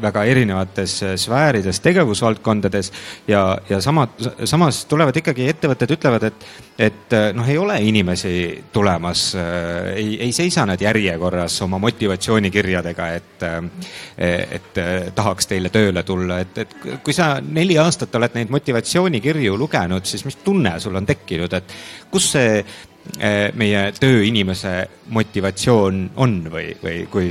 väga 0.03 0.25
erinevates 0.25 0.97
äh, 1.03 1.15
sfäärides, 1.21 1.81
tegevusvaldkondades 1.85 2.93
ja, 3.29 3.59
ja 3.69 3.81
samad, 3.81 4.17
samas 4.45 4.85
tulevad 4.91 5.17
ikkagi 5.17 5.49
ettevõtted 5.51 5.95
ütlevad, 5.97 6.27
et, 6.29 6.47
et 6.89 7.17
äh, 7.17 7.29
noh, 7.37 7.49
ei 7.49 7.59
ole 7.59 7.79
inimesi 7.89 8.35
tulemas, 8.73 9.29
ei, 9.97 10.17
ei 10.25 10.33
seisa 10.33 10.67
nad 10.69 10.81
järjekorras 10.81 11.61
oma 11.67 11.79
motivatsioonikirjadega, 11.83 13.09
et, 13.17 13.47
et 14.17 14.81
tahaks 15.15 15.49
teile 15.51 15.71
tööle 15.75 16.03
tulla, 16.07 16.41
et, 16.45 16.59
et 16.65 16.77
kui 17.05 17.15
sa 17.17 17.37
neli 17.41 17.79
aastat 17.81 18.15
oled 18.19 18.37
neid 18.37 18.53
motivatsioonikirju 18.53 19.57
lugenud, 19.59 20.05
siis 20.09 20.25
mis 20.29 20.39
tunne 20.45 20.77
sul 20.83 20.97
on 20.97 21.07
tekkinud, 21.07 21.57
et 21.57 21.75
kus 22.11 22.33
see 22.37 22.61
meie 23.57 23.83
tööinimese 23.97 24.73
motivatsioon 25.15 26.01
on 26.21 26.35
või, 26.53 26.73
või 26.83 26.97
kui, 27.11 27.31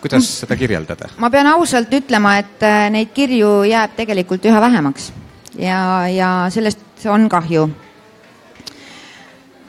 kuidas 0.00 0.28
seda 0.42 0.56
kirjeldada? 0.56 1.10
ma 1.22 1.30
pean 1.30 1.48
ausalt 1.52 1.92
ütlema, 1.94 2.36
et 2.42 2.62
eh, 2.66 2.86
neid 2.94 3.12
kirju 3.14 3.62
jääb 3.68 3.96
tegelikult 3.98 4.46
üha 4.48 4.60
vähemaks 4.62 5.10
ja, 5.58 6.08
ja 6.08 6.30
sellest 6.54 7.06
on 7.10 7.28
kahju. 7.32 7.66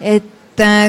et 0.01 0.32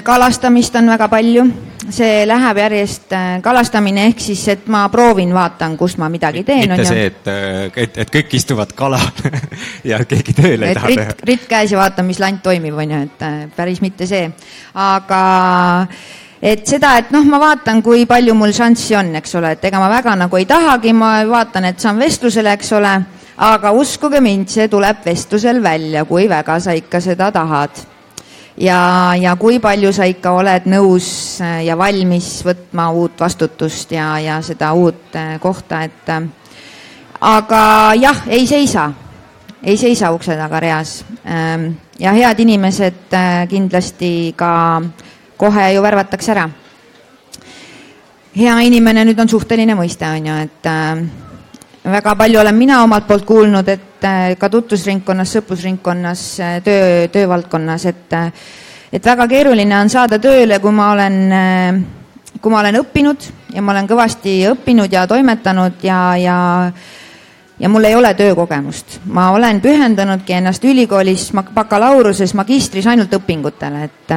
kalastamist 0.05 0.74
on 0.77 0.90
väga 0.92 1.09
palju, 1.09 1.44
see 1.92 2.24
läheb 2.27 2.59
järjest, 2.59 3.12
äh, 3.12 3.29
kalastamine 3.42 4.07
ehk 4.11 4.20
siis, 4.20 4.42
et 4.48 4.66
ma 4.72 4.85
proovin, 4.92 5.35
vaatan, 5.35 5.77
kus 5.77 5.96
ma 5.98 6.09
midagi 6.09 6.44
teen. 6.44 6.68
mitte 6.68 6.85
see, 6.88 7.07
et, 7.07 7.29
äh, 7.29 7.70
et, 7.77 7.96
et 8.05 8.11
kõik 8.11 8.35
istuvad 8.37 8.74
kalal 8.77 9.05
ja 9.90 10.03
keegi 10.05 10.35
tööle 10.37 10.68
ei 10.68 10.74
taha 10.74 10.92
teha. 10.94 11.16
ritt 11.24 11.46
käes 11.48 11.72
ja 11.72 11.79
vaatan, 11.81 12.07
mis 12.07 12.20
lant 12.20 12.42
toimib, 12.42 12.77
on 12.77 12.96
ju, 12.96 13.00
et 13.09 13.57
päris 13.57 13.81
mitte 13.85 14.07
see. 14.11 14.29
aga 14.74 15.22
et 16.42 16.66
seda, 16.68 16.96
et 17.00 17.14
noh, 17.14 17.24
ma 17.24 17.40
vaatan, 17.40 17.83
kui 17.83 18.05
palju 18.07 18.35
mul 18.37 18.53
šanssi 18.53 18.96
on, 19.00 19.14
eks 19.20 19.35
ole, 19.40 19.55
et 19.57 19.64
ega 19.64 19.81
ma 19.81 19.88
väga 19.92 20.16
nagu 20.24 20.40
ei 20.40 20.48
tahagi, 20.48 20.92
ma 20.92 21.16
vaatan, 21.29 21.70
et 21.72 21.81
saan 21.81 21.98
vestlusele, 22.00 22.53
eks 22.59 22.72
ole, 22.77 22.94
aga 23.44 23.72
uskuge 23.72 24.20
mind, 24.20 24.48
see 24.53 24.68
tuleb 24.68 25.00
vestlusel 25.07 25.62
välja, 25.62 26.05
kui 26.05 26.29
väga 26.29 26.61
sa 26.61 26.77
ikka 26.77 27.00
seda 27.00 27.33
tahad 27.33 27.93
ja, 28.57 29.14
ja 29.19 29.37
kui 29.37 29.59
palju 29.62 29.93
sa 29.95 30.07
ikka 30.09 30.35
oled 30.38 30.69
nõus 30.71 31.09
äh, 31.43 31.64
ja 31.67 31.77
valmis 31.79 32.29
võtma 32.47 32.90
uut 32.95 33.21
vastutust 33.21 33.93
ja, 33.95 34.14
ja 34.23 34.40
seda 34.43 34.73
uut 34.79 35.17
äh, 35.19 35.37
kohta, 35.43 35.83
et 35.87 36.12
äh, 36.12 36.29
aga 37.21 37.62
jah, 37.99 38.25
ei 38.29 38.47
seisa, 38.47 38.90
ei 39.62 39.77
seisa 39.81 40.12
ukse 40.14 40.37
taga 40.38 40.61
reas. 40.61 41.01
Ähm, 41.25 41.73
ja 41.99 42.12
head 42.12 42.40
inimesed 42.43 43.14
kindlasti 43.49 44.35
ka 44.37 44.83
kohe 45.38 45.73
ju 45.75 45.83
värvatakse 45.83 46.33
ära. 46.35 46.49
hea 48.35 48.55
inimene 48.67 49.05
nüüd 49.07 49.21
on 49.23 49.29
suhteline 49.31 49.77
mõiste, 49.79 50.09
on 50.11 50.27
ju, 50.27 50.38
et 50.43 51.23
väga 51.85 52.14
palju 52.16 52.40
olen 52.40 52.57
mina 52.57 52.83
omalt 52.83 53.07
poolt 53.07 53.25
kuulnud, 53.29 53.68
et 53.68 54.05
äh, 54.05 54.35
ka 54.40 54.49
tutvusringkonnas, 54.49 55.37
sõprusringkonnas, 55.37 56.23
äh, 56.40 56.59
töö, 56.64 57.09
töövaldkonnas, 57.12 57.87
et 57.90 58.16
äh, 58.16 58.31
et 58.94 59.05
väga 59.05 59.27
keeruline 59.29 59.75
on 59.77 59.90
saada 59.90 60.20
tööle, 60.23 60.61
kui 60.62 60.73
ma 60.73 60.92
olen, 60.92 61.16
kui 62.40 62.53
ma 62.53 62.61
olen 62.61 62.79
õppinud 62.79 63.25
ja 63.57 63.62
ma 63.62 63.73
olen 63.73 63.88
kõvasti 63.90 64.37
õppinud 64.53 64.92
ja 64.92 65.03
toimetanud 65.11 65.83
ja, 65.83 65.99
ja 66.14 66.37
ja 67.59 67.68
mul 67.68 67.85
ei 67.85 67.94
ole 67.94 68.12
töökogemust. 68.14 69.01
ma 69.07 69.33
olen 69.35 69.61
pühendanudki 69.61 70.38
ennast 70.38 70.64
ülikoolis 70.64 71.33
bakalaureuse, 71.55 72.29
magistris 72.38 72.87
ainult 72.87 73.18
õpingutele, 73.18 73.85
et 73.90 74.14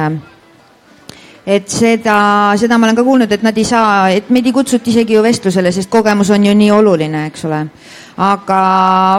et 1.48 1.68
seda, 1.72 2.18
seda 2.60 2.76
ma 2.76 2.86
olen 2.86 2.98
ka 2.98 3.04
kuulnud, 3.06 3.30
et 3.32 3.44
nad 3.46 3.56
ei 3.56 3.64
saa, 3.64 4.10
et 4.12 4.28
meid 4.34 4.46
ei 4.50 4.52
kutsuta 4.52 4.90
isegi 4.92 5.16
ju 5.16 5.24
vestlusele, 5.24 5.72
sest 5.72 5.88
kogemus 5.90 6.28
on 6.34 6.44
ju 6.44 6.52
nii 6.54 6.72
oluline, 6.76 7.24
eks 7.30 7.46
ole. 7.48 7.62
aga 8.18 8.58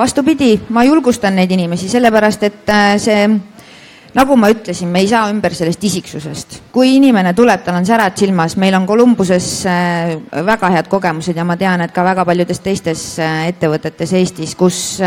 vastupidi, 0.02 0.52
ma 0.76 0.84
julgustan 0.86 1.40
neid 1.40 1.52
inimesi, 1.56 1.90
sellepärast 1.90 2.44
et 2.46 2.70
äh, 2.70 2.92
see 3.02 3.24
nagu 4.14 4.36
ma 4.38 4.50
ütlesin, 4.52 4.90
me 4.92 5.02
ei 5.02 5.10
saa 5.10 5.24
ümber 5.32 5.56
sellest 5.58 5.84
isiksusest. 5.90 6.60
kui 6.76 6.94
inimene 7.00 7.34
tuleb, 7.34 7.64
tal 7.66 7.80
on 7.80 7.90
särad 7.90 8.18
silmas, 8.20 8.58
meil 8.62 8.78
on 8.78 8.86
Kolumbuses 8.86 9.50
äh, 9.66 10.14
väga 10.46 10.70
head 10.76 10.92
kogemused 10.92 11.38
ja 11.38 11.48
ma 11.48 11.58
tean, 11.58 11.82
et 11.82 11.96
ka 11.96 12.06
väga 12.06 12.28
paljudes 12.30 12.62
teistes 12.62 13.10
äh, 13.18 13.48
ettevõtetes 13.56 14.14
Eestis, 14.22 14.54
kus 14.60 15.00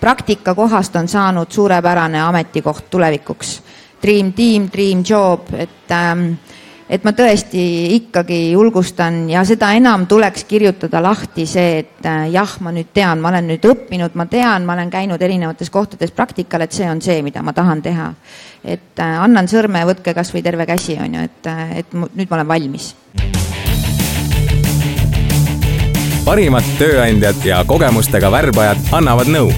praktikakohast 0.00 0.94
on 1.00 1.10
saanud 1.10 1.50
suurepärane 1.50 2.22
ametikoht 2.22 2.86
tulevikuks 2.90 3.56
dream 4.02 4.32
team, 4.32 4.68
dream 4.72 5.04
job, 5.06 5.52
et 5.54 5.94
ähm, 5.94 6.34
et 6.92 7.04
ma 7.06 7.14
tõesti 7.16 7.62
ikkagi 7.96 8.38
julgustan 8.52 9.24
ja 9.30 9.44
seda 9.48 9.70
enam 9.76 10.04
tuleks 10.10 10.44
kirjutada 10.48 11.00
lahti 11.02 11.46
see, 11.48 11.78
et 11.80 12.08
äh, 12.08 12.26
jah, 12.34 12.56
ma 12.60 12.72
nüüd 12.74 12.90
tean, 12.94 13.22
ma 13.22 13.30
olen 13.32 13.48
nüüd 13.48 13.64
õppinud, 13.68 14.16
ma 14.18 14.26
tean, 14.30 14.66
ma 14.68 14.76
olen 14.76 14.92
käinud 14.92 15.22
erinevates 15.22 15.72
kohtades 15.72 16.12
praktikal, 16.12 16.66
et 16.66 16.76
see 16.76 16.88
on 16.90 17.00
see, 17.04 17.22
mida 17.24 17.42
ma 17.42 17.56
tahan 17.56 17.82
teha. 17.82 18.12
et 18.62 19.00
äh, 19.00 19.16
annan 19.24 19.48
sõrme, 19.48 19.86
võtke 19.88 20.14
kasvõi 20.14 20.42
terve 20.42 20.66
käsi, 20.68 20.98
on 21.00 21.16
ju, 21.16 21.24
et, 21.30 21.46
äh, 21.48 21.78
et 21.80 21.96
nüüd 21.96 22.28
ma 22.28 22.40
olen 22.40 22.48
valmis. 22.48 22.94
parimad 26.22 26.68
tööandjad 26.78 27.44
ja 27.44 27.64
kogemustega 27.66 28.30
värbajad 28.30 28.92
annavad 28.92 29.32
nõu. 29.32 29.50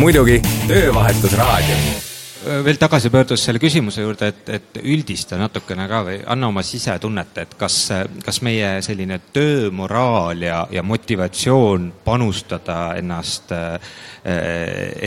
muidugi 0.00 0.40
Töövahetusraadio 0.66 2.07
veel 2.44 2.78
tagasi 2.78 3.10
pöördudes 3.10 3.42
selle 3.44 3.60
küsimuse 3.62 4.02
juurde, 4.02 4.28
et, 4.30 4.50
et 4.58 4.78
üldista 4.82 5.38
natukene 5.40 5.88
ka 5.90 6.02
või 6.06 6.18
anna 6.30 6.50
oma 6.52 6.62
sisetunnet, 6.66 7.36
et 7.42 7.54
kas, 7.58 7.76
kas 8.24 8.40
meie 8.46 8.70
selline 8.84 9.18
töömoraal 9.34 10.44
ja, 10.46 10.60
ja 10.72 10.84
motivatsioon 10.86 11.90
panustada 12.04 12.78
ennast 12.98 13.52
äh, 13.56 13.76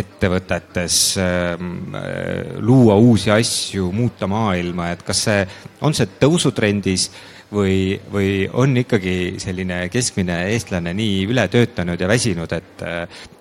ettevõtetes 0.02 1.02
äh,, 1.22 1.67
luua 2.60 2.98
uusi 3.00 3.32
asju, 3.32 3.91
muuta 3.96 4.28
maailma, 4.32 4.91
et 4.91 5.06
kas 5.08 5.26
see, 5.28 5.46
on 5.82 5.96
see 5.98 6.10
tõusutrendis 6.20 7.10
või, 7.52 8.00
või 8.12 8.50
on 8.54 8.78
ikkagi 8.78 9.36
selline 9.42 9.84
keskmine 9.92 10.38
eestlane 10.54 10.94
nii 10.98 11.26
ületöötanud 11.32 12.00
ja 12.00 12.08
väsinud, 12.08 12.52
et, 12.56 12.86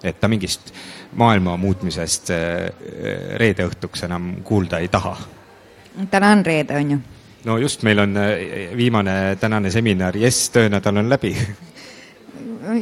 et 0.02 0.20
ta 0.20 0.28
mingist 0.28 0.72
maailma 1.20 1.56
muutmisest 1.60 2.34
äh, 2.34 2.68
reede 3.40 3.66
õhtuks 3.70 4.04
enam 4.06 4.32
kuulda 4.46 4.78
ei 4.78 4.88
taha. 4.88 5.16
täna 6.10 6.34
on 6.36 6.44
reede, 6.46 6.76
on 6.76 6.90
ju? 6.96 7.00
no 7.44 7.58
just, 7.58 7.82
meil 7.82 7.98
on 7.98 8.16
äh, 8.16 8.76
viimane 8.76 9.36
tänane 9.40 9.70
seminar, 9.70 10.16
jess, 10.16 10.50
töönädal 10.50 10.96
on 10.96 11.10
läbi. 11.10 11.36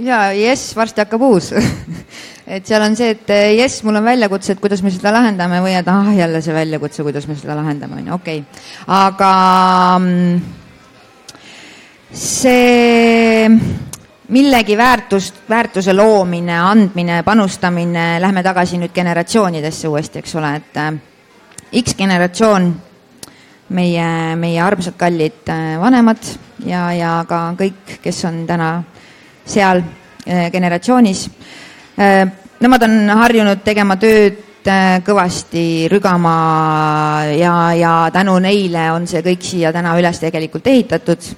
Ja 0.02 0.32
jess, 0.34 0.74
varsti 0.76 1.00
hakkab 1.00 1.22
uus. 1.22 1.52
Et 2.48 2.66
seal 2.66 2.82
on 2.82 2.96
see, 2.96 3.12
et 3.12 3.30
äh, 3.30 3.50
jess, 3.58 3.82
mul 3.84 3.96
on 4.00 4.04
väljakutse, 4.04 4.54
et 4.54 4.60
kuidas 4.60 4.80
me 4.82 4.88
seda 4.92 5.12
lahendame 5.12 5.60
või 5.60 5.74
et 5.76 5.88
ah, 5.92 6.08
jälle 6.16 6.40
see 6.44 6.54
väljakutse, 6.56 7.04
kuidas 7.04 7.26
me 7.28 7.36
seda 7.36 7.52
lahendame, 7.58 8.00
on 8.00 8.08
ju, 8.08 8.14
okei. 8.16 8.38
Okay.. 8.40 8.62
aga 8.96 9.32
mm, 10.00 10.57
see 12.12 13.48
millegi 14.28 14.76
väärtust, 14.76 15.34
väärtuse 15.48 15.92
loomine, 15.92 16.58
andmine, 16.60 17.22
panustamine, 17.24 18.18
lähme 18.20 18.42
tagasi 18.42 18.78
nüüd 18.80 18.92
generatsioonidesse 18.94 19.88
uuesti, 19.88 20.20
eks 20.22 20.34
ole, 20.36 20.52
et 20.60 20.76
äh, 20.80 20.90
X 21.82 21.96
generatsioon, 21.96 22.68
meie, 23.76 24.08
meie 24.40 24.60
armsad 24.64 24.98
kallid 25.00 25.48
äh, 25.52 25.76
vanemad 25.80 26.28
ja, 26.66 26.88
ja 26.96 27.14
ka 27.28 27.40
kõik, 27.58 27.98
kes 28.04 28.20
on 28.28 28.42
täna 28.48 28.70
seal 29.48 29.80
äh, 29.80 30.50
generatsioonis, 30.52 31.24
nemad 32.60 32.84
on 32.86 32.92
harjunud 33.18 33.64
tegema 33.64 33.96
tööd 33.98 34.44
kõvasti 35.02 35.88
rügama 35.90 36.34
ja, 37.32 37.54
ja 37.74 37.92
tänu 38.14 38.36
neile 38.44 38.84
on 38.92 39.08
see 39.08 39.22
kõik 39.24 39.42
siia 39.42 39.72
täna 39.74 39.96
üles 39.98 40.20
tegelikult 40.20 40.68
ehitatud 40.70 41.30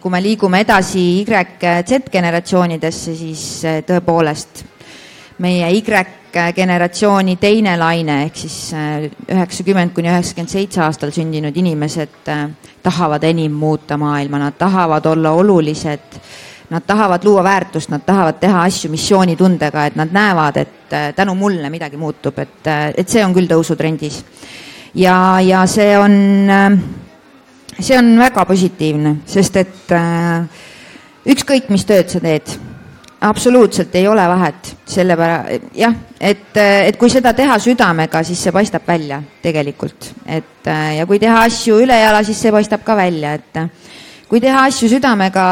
kui 0.00 0.10
me 0.10 0.20
liigume 0.22 0.62
edasi 0.64 1.02
Y-Z 1.22 2.08
generatsioonidesse, 2.12 3.14
siis 3.16 3.42
eh, 3.64 3.82
tõepoolest 3.86 4.64
meie 5.44 5.68
Y-generatsiooni 5.76 7.36
teine 7.40 7.76
laine 7.80 8.22
ehk 8.24 8.40
siis 8.40 8.56
eh, 8.76 9.06
üheksakümmend 9.28 9.92
kuni 9.96 10.10
üheksakümmend 10.12 10.52
seitse 10.52 10.82
aastal 10.84 11.12
sündinud 11.12 11.56
inimesed 11.56 12.32
eh, 12.32 12.42
tahavad 12.86 13.24
enim 13.28 13.52
muuta 13.52 13.98
maailma, 14.00 14.40
nad 14.40 14.56
tahavad 14.58 15.06
olla 15.12 15.34
olulised, 15.36 16.20
nad 16.70 16.84
tahavad 16.86 17.24
luua 17.26 17.44
väärtust, 17.44 17.92
nad 17.92 18.04
tahavad 18.06 18.40
teha 18.40 18.62
asju 18.68 18.90
missioonitundega, 18.92 19.86
et 19.86 19.96
nad 19.98 20.12
näevad, 20.12 20.60
et 20.62 20.94
tänu 21.16 21.34
mulle 21.34 21.70
midagi 21.70 21.98
muutub, 21.98 22.38
et, 22.38 22.70
et 22.96 23.08
see 23.08 23.24
on 23.24 23.34
küll 23.34 23.50
tõusutrendis. 23.50 24.22
ja, 24.94 25.40
ja 25.42 25.66
see 25.66 25.98
on 25.98 26.14
see 27.80 27.98
on 27.98 28.14
väga 28.18 28.44
positiivne, 28.48 29.18
sest 29.28 29.56
et 29.60 29.92
äh, 29.94 30.46
ükskõik, 31.28 31.68
mis 31.72 31.84
tööd 31.88 32.08
sa 32.12 32.20
teed, 32.22 32.54
absoluutselt 33.26 33.94
ei 33.96 34.06
ole 34.08 34.24
vahet, 34.28 34.72
sellepära-, 34.88 35.58
jah, 35.76 35.94
et, 36.20 36.56
et 36.56 36.96
kui 37.00 37.10
seda 37.12 37.32
teha 37.36 37.58
südamega, 37.62 38.22
siis 38.26 38.40
see 38.46 38.54
paistab 38.54 38.86
välja 38.88 39.20
tegelikult, 39.42 40.12
et 40.26 40.70
äh, 40.70 40.96
ja 41.00 41.06
kui 41.08 41.20
teha 41.22 41.44
asju 41.48 41.80
ülejala, 41.84 42.22
siis 42.26 42.40
see 42.40 42.54
paistab 42.54 42.84
ka 42.86 42.96
välja, 42.98 43.36
et 43.36 43.60
äh, 43.60 43.70
kui 44.28 44.40
teha 44.42 44.66
asju 44.70 44.90
südamega, 44.96 45.46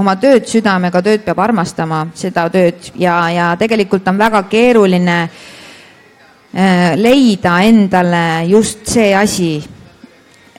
oma 0.00 0.16
tööd 0.20 0.48
südamega, 0.50 1.02
tööd 1.04 1.24
peab 1.26 1.40
armastama, 1.44 2.06
seda 2.18 2.48
tööd 2.52 2.92
ja, 2.98 3.20
ja 3.34 3.52
tegelikult 3.60 4.08
on 4.10 4.20
väga 4.20 4.44
keeruline 4.50 5.18
äh, 5.24 6.94
leida 6.98 7.58
endale 7.68 8.24
just 8.50 8.88
see 8.88 9.12
asi 9.16 9.52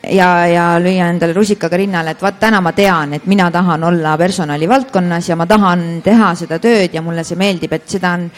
ja, 0.04 0.30
ja 0.48 0.66
lüüa 0.80 1.10
endale 1.12 1.34
rusikaga 1.36 1.78
rinnale, 1.80 2.16
et 2.16 2.24
vaat 2.24 2.40
täna 2.42 2.62
ma 2.64 2.72
tean, 2.76 3.14
et 3.18 3.28
mina 3.30 3.50
tahan 3.52 3.84
olla 3.90 4.16
personalivaldkonnas 4.20 5.30
ja 5.30 5.38
ma 5.40 5.48
tahan 5.50 6.02
teha 6.06 6.34
seda 6.40 6.60
tööd 6.64 6.96
ja 6.96 7.04
mulle 7.06 7.26
see 7.28 7.40
meeldib, 7.40 7.74
et 7.76 7.90
seda 7.90 8.14
on, 8.18 8.30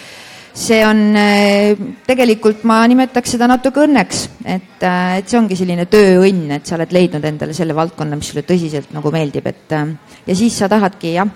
see 0.53 0.81
on 0.85 1.03
eh, 1.19 1.83
tegelikult, 2.07 2.65
ma 2.69 2.81
nimetaks 2.89 3.37
seda 3.37 3.49
natuke 3.51 3.85
õnneks, 3.85 4.23
et, 4.45 4.81
eh, 4.81 5.19
et 5.21 5.29
see 5.29 5.39
ongi 5.39 5.59
selline 5.59 5.85
tööõnn, 5.91 6.49
et 6.57 6.65
sa 6.65 6.79
oled 6.79 6.97
leidnud 6.97 7.29
endale 7.29 7.55
selle 7.57 7.77
valdkonna, 7.77 8.17
mis 8.19 8.33
sulle 8.33 8.45
tõsiselt 8.47 8.91
nagu 8.95 9.13
meeldib, 9.13 9.47
et 9.53 9.77
eh, 9.77 9.95
ja 10.27 10.37
siis 10.37 10.57
sa 10.57 10.69
tahadki 10.71 11.15
jah, 11.19 11.29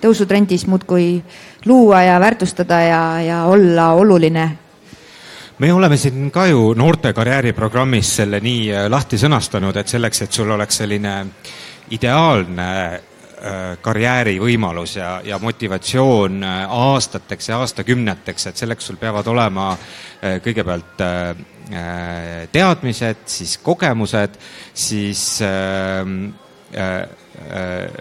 tõusutrendis 0.00 0.64
muudkui 0.70 1.20
luua 1.68 2.02
ja 2.06 2.16
väärtustada 2.20 2.80
ja, 2.86 3.04
ja 3.20 3.44
olla 3.52 3.92
oluline 4.00 4.48
me 5.60 5.72
oleme 5.72 5.96
siin 5.96 6.30
ka 6.32 6.46
ju 6.46 6.72
noorte 6.74 7.12
karjääriprogrammis 7.12 8.16
selle 8.16 8.40
nii 8.40 8.72
äh, 8.72 8.86
lahti 8.90 9.18
sõnastanud, 9.20 9.76
et 9.76 9.92
selleks, 9.92 10.22
et 10.24 10.32
sul 10.32 10.50
oleks 10.54 10.80
selline 10.80 11.14
ideaalne 11.92 12.68
äh, 12.88 13.00
karjäärivõimalus 13.84 14.96
ja, 14.96 15.10
ja 15.24 15.38
motivatsioon 15.42 16.40
äh, 16.44 16.64
aastateks 16.64 17.50
ja 17.52 17.58
aastakümneteks, 17.60 18.46
et 18.48 18.62
selleks 18.64 18.88
sul 18.88 18.96
peavad 19.00 19.26
olema 19.28 19.74
kõigepealt 20.20 21.00
teadmised, 22.52 23.22
siis 23.24 23.54
kogemused, 23.64 24.34
siis 24.76 25.22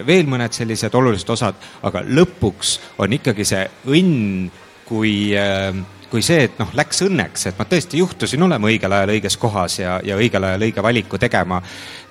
veel 0.10 0.28
mõned 0.28 0.58
sellised 0.58 0.98
olulised 1.00 1.32
osad, 1.32 1.56
aga 1.88 2.04
lõpuks 2.04 2.74
on 3.00 3.16
ikkagi 3.16 3.46
see 3.48 3.64
õnn 3.88 4.50
kui 4.90 5.14
äh, 5.38 5.70
kui 6.10 6.24
see, 6.26 6.46
et 6.48 6.62
noh, 6.62 6.72
läks 6.78 7.04
õnneks, 7.06 7.50
et 7.50 7.60
ma 7.60 7.68
tõesti 7.70 8.02
juhtusin 8.02 8.44
olema 8.46 8.70
õigel 8.70 8.96
ajal 8.98 9.14
õiges 9.16 9.38
kohas 9.42 9.80
ja, 9.82 10.00
ja 10.06 10.18
õigel 10.20 10.48
ajal 10.48 10.66
õige 10.70 10.84
valiku 10.86 11.20
tegema, 11.22 11.62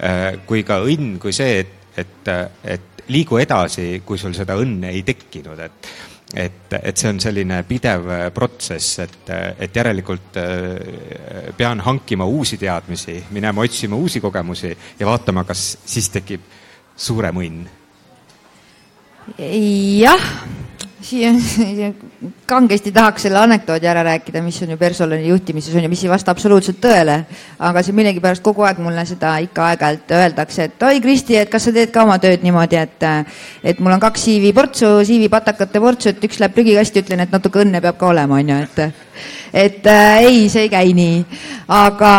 äh, 0.03 0.39
kui 0.47 0.63
ka 0.67 0.81
õnn 0.85 1.19
kui 1.23 1.35
see, 1.37 1.65
et, 1.65 1.99
et, 1.99 2.31
et 2.77 3.03
liigu 3.09 3.41
edasi, 3.41 4.03
kui 4.07 4.21
sul 4.21 4.37
seda 4.37 4.57
õnne 4.61 4.93
ei 4.95 5.03
tekkinud, 5.07 5.67
et 5.67 5.93
et, 6.37 6.75
et 6.77 6.97
see 7.01 7.09
on 7.09 7.17
selline 7.25 7.63
pidev 7.65 8.05
protsess, 8.37 8.99
et, 9.01 9.31
et 9.65 9.77
järelikult 9.81 10.37
äh, 10.37 11.49
pean 11.57 11.81
hankima 11.81 12.27
uusi 12.29 12.59
teadmisi, 12.61 13.17
minema 13.33 13.65
otsima 13.65 13.97
uusi 13.97 14.21
kogemusi 14.21 14.75
ja 14.99 15.09
vaatama, 15.09 15.47
kas 15.49 15.71
siis 15.89 16.11
tekib 16.13 16.45
suurem 16.97 17.41
õnn. 17.41 17.65
jah 19.39 20.29
siia 21.09 21.93
kangesti 22.49 22.93
tahaks 22.93 23.25
selle 23.27 23.39
anekdoodi 23.41 23.89
ära 23.89 24.03
rääkida, 24.07 24.43
mis 24.45 24.59
on 24.63 24.73
ju 24.75 24.79
personali 24.81 25.29
juhtimises 25.29 25.75
on 25.75 25.85
ju, 25.85 25.91
mis 25.93 26.03
ei 26.05 26.11
vasta 26.11 26.33
absoluutselt 26.35 26.81
tõele. 26.83 27.19
aga 27.59 27.83
see 27.83 27.97
millegipärast 27.97 28.43
kogu 28.45 28.67
aeg 28.69 28.81
mulle 28.83 29.05
seda 29.09 29.37
ikka 29.45 29.71
aeg-ajalt 29.71 30.15
öeldakse, 30.19 30.69
et 30.69 30.83
oi 30.89 31.01
Kristi, 31.05 31.37
et 31.41 31.51
kas 31.51 31.69
sa 31.69 31.73
teed 31.73 31.93
ka 31.95 32.05
oma 32.05 32.19
tööd 32.23 32.45
niimoodi, 32.45 32.81
et 32.81 33.09
et 33.73 33.81
mul 33.81 33.97
on 33.97 34.03
kaks 34.03 34.27
CV-portsu, 34.29 34.91
CV-patakate 35.09 35.83
portsu, 35.83 36.13
et 36.13 36.29
üks 36.29 36.41
läheb 36.43 36.57
prügikasti, 36.57 37.05
ütlen, 37.05 37.25
et 37.25 37.33
natuke 37.33 37.63
õnne 37.65 37.83
peab 37.85 37.99
ka 38.01 38.13
olema, 38.13 38.41
on 38.43 38.53
ju, 38.53 38.59
et 38.67 39.07
et 39.55 39.87
äh, 39.89 40.19
ei, 40.29 40.45
see 40.53 40.67
ei 40.67 40.73
käi 40.73 40.93
nii. 40.95 41.25
aga, 41.79 42.13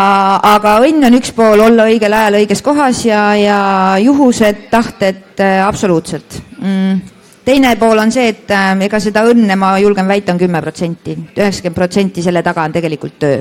aga 0.56 0.74
õnn 0.86 1.06
on 1.06 1.20
üks 1.20 1.32
pool, 1.36 1.62
olla 1.68 1.86
õigel 1.90 2.16
ajal 2.16 2.40
õiges 2.42 2.62
kohas 2.66 3.04
ja, 3.06 3.22
ja 3.38 3.62
juhused, 4.02 4.68
tahted 4.74 5.38
äh, 5.38 5.62
absoluutselt 5.66 6.42
mm 6.58 7.18
teine 7.44 7.76
pool 7.76 7.98
on 7.98 8.12
see, 8.12 8.28
et 8.32 8.50
äh, 8.54 8.74
ega 8.86 9.00
seda 9.02 9.24
õnne, 9.28 9.56
ma 9.58 9.74
julgen 9.80 10.08
väita, 10.08 10.34
on 10.34 10.40
kümme 10.40 10.60
protsenti, 10.62 11.16
üheksakümmend 11.36 11.78
protsenti 11.78 12.24
selle 12.24 12.42
taga 12.46 12.66
on 12.66 12.74
tegelikult 12.76 13.18
töö, 13.20 13.40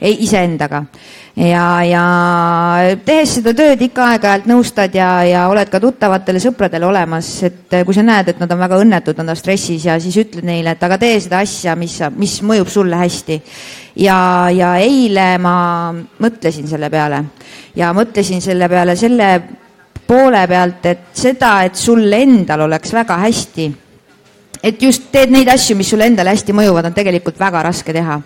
ei 0.00 0.16
iseendaga. 0.24 0.84
ja, 1.36 1.64
ja 1.84 2.02
tehes 3.04 3.34
seda 3.38 3.52
tööd 3.56 3.82
ikka 3.84 4.06
aeg-ajalt 4.12 4.46
nõustad 4.48 4.94
ja, 4.96 5.10
ja 5.28 5.42
oled 5.52 5.68
ka 5.68 5.80
tuttavatele 5.80 6.40
sõpradele 6.40 6.88
olemas, 6.88 7.28
et 7.48 7.76
äh, 7.76 7.84
kui 7.84 7.96
sa 7.96 8.04
näed, 8.06 8.32
et 8.32 8.40
nad 8.40 8.52
on 8.52 8.62
väga 8.64 8.80
õnnetud, 8.84 9.18
nad 9.20 9.34
on 9.34 9.38
stressis 9.38 9.84
ja 9.84 9.98
siis 10.00 10.16
ütled 10.24 10.46
neile, 10.48 10.76
et 10.76 10.88
aga 10.88 10.98
tee 11.00 11.18
seda 11.20 11.42
asja, 11.44 11.76
mis, 11.76 11.98
mis 12.16 12.40
mõjub 12.42 12.72
sulle 12.72 12.98
hästi. 13.00 13.40
ja, 14.06 14.18
ja 14.52 14.76
eile 14.80 15.36
ma 15.38 15.56
mõtlesin 15.94 16.68
selle 16.68 16.90
peale 16.90 17.24
ja 17.76 17.92
mõtlesin 17.96 18.42
selle 18.44 18.68
peale 18.68 18.96
selle 18.96 19.30
poole 20.06 20.46
pealt, 20.48 20.86
et 20.86 21.10
seda, 21.12 21.58
et 21.64 21.74
sul 21.74 22.12
endal 22.12 22.66
oleks 22.68 22.92
väga 22.94 23.18
hästi 23.24 23.72
et 24.66 24.82
just 24.82 25.10
teed 25.12 25.30
neid 25.30 25.48
asju, 25.48 25.76
mis 25.78 25.88
sulle 25.90 26.08
endale 26.10 26.32
hästi 26.34 26.54
mõjuvad, 26.56 26.88
on 26.88 26.94
tegelikult 26.96 27.38
väga 27.40 27.62
raske 27.68 27.94
teha. 27.94 28.20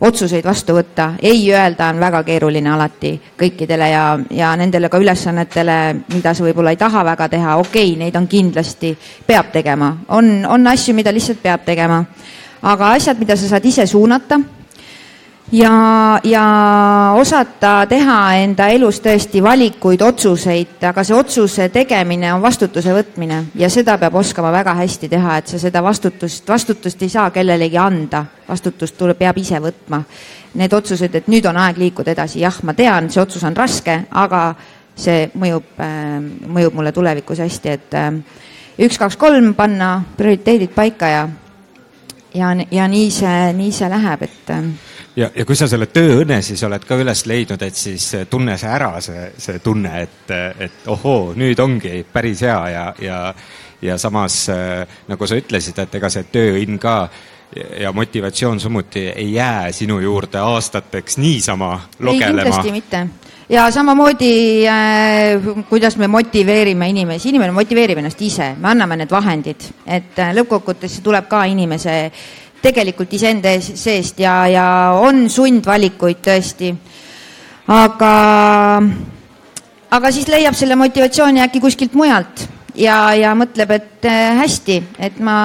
otsuseid 0.00 0.44
vastu 0.44 0.74
võtta, 0.76 1.14
ei 1.22 1.46
öelda 1.48 1.86
on 1.88 2.00
väga 2.00 2.20
keeruline 2.22 2.68
alati 2.68 3.14
kõikidele 3.40 3.86
ja, 3.88 4.02
ja 4.30 4.50
nendele 4.56 4.90
ka 4.92 4.98
ülesannetele, 5.00 5.76
mida 6.12 6.34
sa 6.34 6.44
võib-olla 6.44 6.74
ei 6.74 6.76
taha 6.76 7.04
väga 7.04 7.28
teha, 7.32 7.56
okei 7.56 7.86
okay,, 7.94 7.98
neid 8.04 8.16
on 8.16 8.26
kindlasti, 8.28 8.92
peab 9.26 9.48
tegema, 9.54 9.94
on, 10.08 10.44
on 10.44 10.66
asju, 10.66 10.94
mida 10.94 11.12
lihtsalt 11.12 11.40
peab 11.42 11.64
tegema. 11.64 12.04
aga 12.62 12.92
asjad, 12.92 13.18
mida 13.18 13.36
sa 13.36 13.48
saad 13.48 13.64
ise 13.64 13.86
suunata 13.86 14.40
ja, 15.52 16.20
ja 16.24 16.44
osata 17.16 17.86
teha 17.88 18.18
enda 18.42 18.68
elus 18.72 18.98
tõesti 19.04 19.42
valikuid, 19.42 20.02
otsuseid, 20.02 20.78
aga 20.88 21.04
see 21.06 21.16
otsuse 21.16 21.68
tegemine 21.74 22.32
on 22.34 22.42
vastutuse 22.42 22.94
võtmine. 22.94 23.42
Ja 23.54 23.70
seda 23.70 23.98
peab 23.98 24.14
oskama 24.18 24.50
väga 24.54 24.74
hästi 24.80 25.10
teha, 25.12 25.38
et 25.38 25.52
sa 25.52 25.60
seda 25.62 25.82
vastutust, 25.84 26.48
vastutust 26.48 27.02
ei 27.02 27.12
saa 27.12 27.30
kellelegi 27.30 27.78
anda, 27.78 28.24
vastutust 28.48 28.98
tuleb, 28.98 29.18
peab 29.20 29.38
ise 29.38 29.60
võtma. 29.62 30.02
Need 30.56 30.72
otsused, 30.72 31.14
et 31.14 31.28
nüüd 31.28 31.46
on 31.46 31.56
aeg 31.60 31.78
liikuda 31.78 32.14
edasi, 32.16 32.40
jah, 32.40 32.58
ma 32.64 32.74
tean, 32.74 33.10
see 33.12 33.22
otsus 33.22 33.44
on 33.44 33.56
raske, 33.56 34.00
aga 34.10 34.42
see 34.96 35.26
mõjub, 35.36 35.74
äh, 35.84 36.18
mõjub 36.48 36.78
mulle 36.78 36.92
tulevikus 36.96 37.42
hästi, 37.44 37.74
et 37.74 37.96
äh, 38.00 38.12
üks, 38.80 38.98
kaks, 38.98 39.18
kolm, 39.20 39.52
panna 39.54 39.98
prioriteedid 40.16 40.72
paika 40.74 41.10
ja, 41.12 41.26
ja, 42.34 42.54
ja 42.72 42.88
nii 42.88 43.10
see, 43.12 43.52
nii 43.58 43.74
see 43.76 43.90
läheb, 43.92 44.24
et 44.24 44.54
äh, 44.56 44.64
ja, 45.16 45.30
ja 45.34 45.44
kui 45.44 45.56
sa 45.56 45.68
selle 45.68 45.88
tööõnne 45.92 46.40
siis 46.44 46.62
oled 46.66 46.84
ka 46.86 46.98
üles 47.00 47.26
leidnud, 47.26 47.62
et 47.62 47.76
siis 47.76 48.08
tunne 48.30 48.58
see 48.60 48.72
ära, 48.72 48.90
see, 49.04 49.30
see 49.38 49.62
tunne, 49.64 49.94
et, 50.02 50.34
et 50.66 50.90
ohoo, 50.92 51.32
nüüd 51.36 51.60
ongi 51.62 52.02
päris 52.12 52.44
hea 52.46 52.58
ja, 52.72 52.84
ja, 53.02 53.22
ja 53.82 53.98
samas 53.98 54.44
nagu 55.08 55.26
sa 55.26 55.38
ütlesid, 55.40 55.78
et 55.82 55.98
ega 56.00 56.12
see 56.12 56.28
tööõnn 56.32 56.78
ka 56.82 56.98
ja 57.80 57.92
motivatsioon 57.92 58.60
samuti 58.60 59.08
ei 59.08 59.34
jää 59.34 59.72
sinu 59.72 59.98
juurde 59.98 60.38
aastateks 60.38 61.18
niisama 61.18 61.80
logelema. 61.98 62.42
kindlasti 62.42 62.72
mitte. 62.72 63.06
Ja 63.48 63.70
samamoodi 63.70 64.68
äh, 64.68 65.66
kuidas 65.68 65.96
me 65.96 66.06
motiveerime 66.06 66.88
inimesi, 66.88 67.28
inimene 67.28 67.52
motiveerib 67.52 67.98
ennast 67.98 68.22
ise, 68.22 68.54
me 68.58 68.68
anname 68.68 68.96
need 68.96 69.10
vahendid, 69.10 69.68
et 69.86 70.18
äh, 70.18 70.32
lõppkokkuvõttes 70.34 70.98
tuleb 71.02 71.28
ka 71.30 71.44
inimese 71.46 71.94
äh, 72.06 72.24
tegelikult 72.62 73.12
iseenda 73.12 73.52
seest 73.60 74.20
ja, 74.20 74.38
ja 74.50 74.66
on 75.00 75.26
sundvalikuid 75.30 76.22
tõesti. 76.24 76.74
aga, 77.68 78.12
aga 79.90 80.12
siis 80.12 80.28
leiab 80.28 80.54
selle 80.54 80.76
motivatsiooni 80.78 81.42
äkki 81.44 81.60
kuskilt 81.60 81.94
mujalt 81.98 82.46
ja, 82.76 82.96
ja 83.16 83.32
mõtleb, 83.38 83.72
et 83.76 84.08
äh, 84.08 84.36
hästi, 84.40 84.76
et 85.02 85.20
ma 85.24 85.36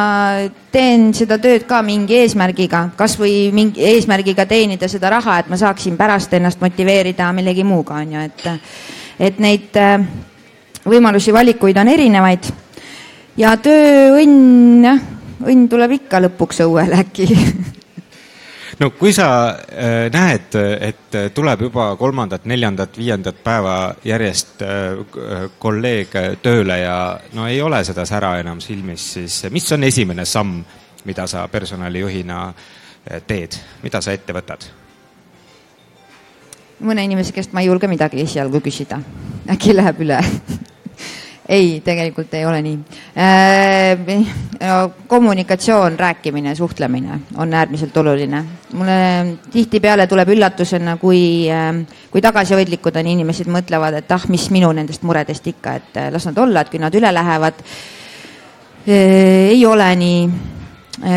teen 0.71 1.11
seda 1.17 1.37
tööd 1.41 1.65
ka 1.69 1.81
mingi 1.85 2.19
eesmärgiga, 2.21 2.87
kasvõi 2.99 3.51
mingi 3.55 3.83
eesmärgiga 3.93 4.45
teenida 4.49 4.89
seda 4.91 5.11
raha, 5.13 5.39
et 5.41 5.51
ma 5.51 5.59
saaksin 5.59 5.97
pärast 5.99 6.33
ennast 6.37 6.61
motiveerida 6.61 7.31
millegi 7.35 7.65
muuga, 7.67 8.01
on 8.01 8.17
ju, 8.17 8.25
et, 8.27 8.45
et 9.29 9.39
neid 9.43 9.79
äh, 9.79 10.03
võimalusi, 10.85 11.33
valikuid 11.33 11.79
on 11.81 11.91
erinevaid 11.91 12.51
ja 13.39 13.55
tööõnn, 13.61 14.85
jah 14.85 15.01
õnn 15.45 15.69
tuleb 15.69 15.97
ikka 15.99 16.21
lõpuks 16.27 16.63
õuele 16.67 16.99
äkki. 17.05 17.29
No 18.81 18.87
kui 18.97 19.11
sa 19.13 19.25
äh, 19.51 20.07
näed, 20.09 20.55
et 20.81 21.15
tuleb 21.35 21.67
juba 21.67 21.91
kolmandat, 21.99 22.47
neljandat, 22.49 22.95
viiendat 22.97 23.43
päeva 23.43 23.93
järjest 24.07 24.63
äh, 24.65 25.43
kolleeg 25.61 26.15
tööle 26.41 26.79
ja 26.79 26.95
no 27.37 27.45
ei 27.45 27.59
ole 27.61 27.83
seda 27.85 28.07
sära 28.09 28.31
enam 28.41 28.61
silmis, 28.63 29.05
siis 29.19 29.35
mis 29.53 29.69
on 29.75 29.85
esimene 29.85 30.25
samm, 30.25 30.63
mida 31.05 31.27
sa 31.29 31.45
personalijuhina 31.51 32.39
äh, 32.47 33.21
teed, 33.27 33.59
mida 33.83 34.01
sa 34.01 34.17
ette 34.17 34.33
võtad? 34.33 34.65
mõne 36.81 37.03
inimese 37.05 37.35
käest 37.35 37.53
ma 37.53 37.61
ei 37.61 37.67
julge 37.69 37.85
midagi 37.85 38.23
esialgu 38.23 38.63
küsida, 38.65 38.97
äkki 39.53 39.75
läheb 39.77 40.01
üle 40.01 40.17
ei, 41.51 41.81
tegelikult 41.83 42.33
ei 42.33 42.45
ole 42.45 42.61
nii 42.63 42.77
äh,. 43.17 43.97
kommunikatsioon, 45.07 45.99
rääkimine, 45.99 46.55
suhtlemine 46.55 47.19
on 47.37 47.53
äärmiselt 47.53 47.97
oluline. 47.97 48.43
mulle 48.73 49.37
tihtipeale 49.51 50.07
tuleb 50.07 50.29
üllatusena, 50.29 50.97
kui 50.97 51.49
äh,, 51.51 51.73
kui 52.11 52.21
tagasihoidlikud 52.21 52.95
on 52.95 53.07
inimesed, 53.15 53.51
mõtlevad, 53.51 53.99
et 53.99 54.11
ah, 54.11 54.27
mis 54.31 54.47
minu 54.51 54.71
nendest 54.71 55.03
muredest 55.03 55.47
ikka, 55.47 55.75
et 55.81 55.99
äh, 55.99 56.11
las 56.13 56.29
nad 56.29 56.37
olla, 56.37 56.63
et 56.63 56.71
kui 56.71 56.79
nad 56.79 56.95
üle 56.95 57.13
lähevad 57.13 57.59
äh,. 57.59 59.51
ei 59.51 59.65
ole 59.65 59.91
nii 59.95 60.23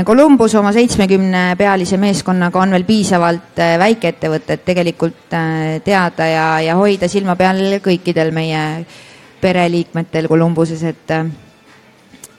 Columbus 0.05 0.55
oma 0.55 0.71
seitsmekümne 0.73 1.57
pealise 1.59 1.97
meeskonnaga 2.01 2.61
on 2.63 2.71
veel 2.73 2.87
piisavalt 2.89 3.59
äh, 3.61 3.75
väikeettevõtet 3.79 4.63
tegelikult 4.65 5.35
äh, 5.37 5.81
teada 5.85 6.27
ja, 6.27 6.47
ja 6.65 6.77
hoida 6.79 7.09
silma 7.11 7.37
peal 7.37 7.61
kõikidel 7.85 8.31
meie 8.33 8.63
pereliikmetel 9.45 10.29
Columbuses, 10.31 10.83
et 10.89 11.13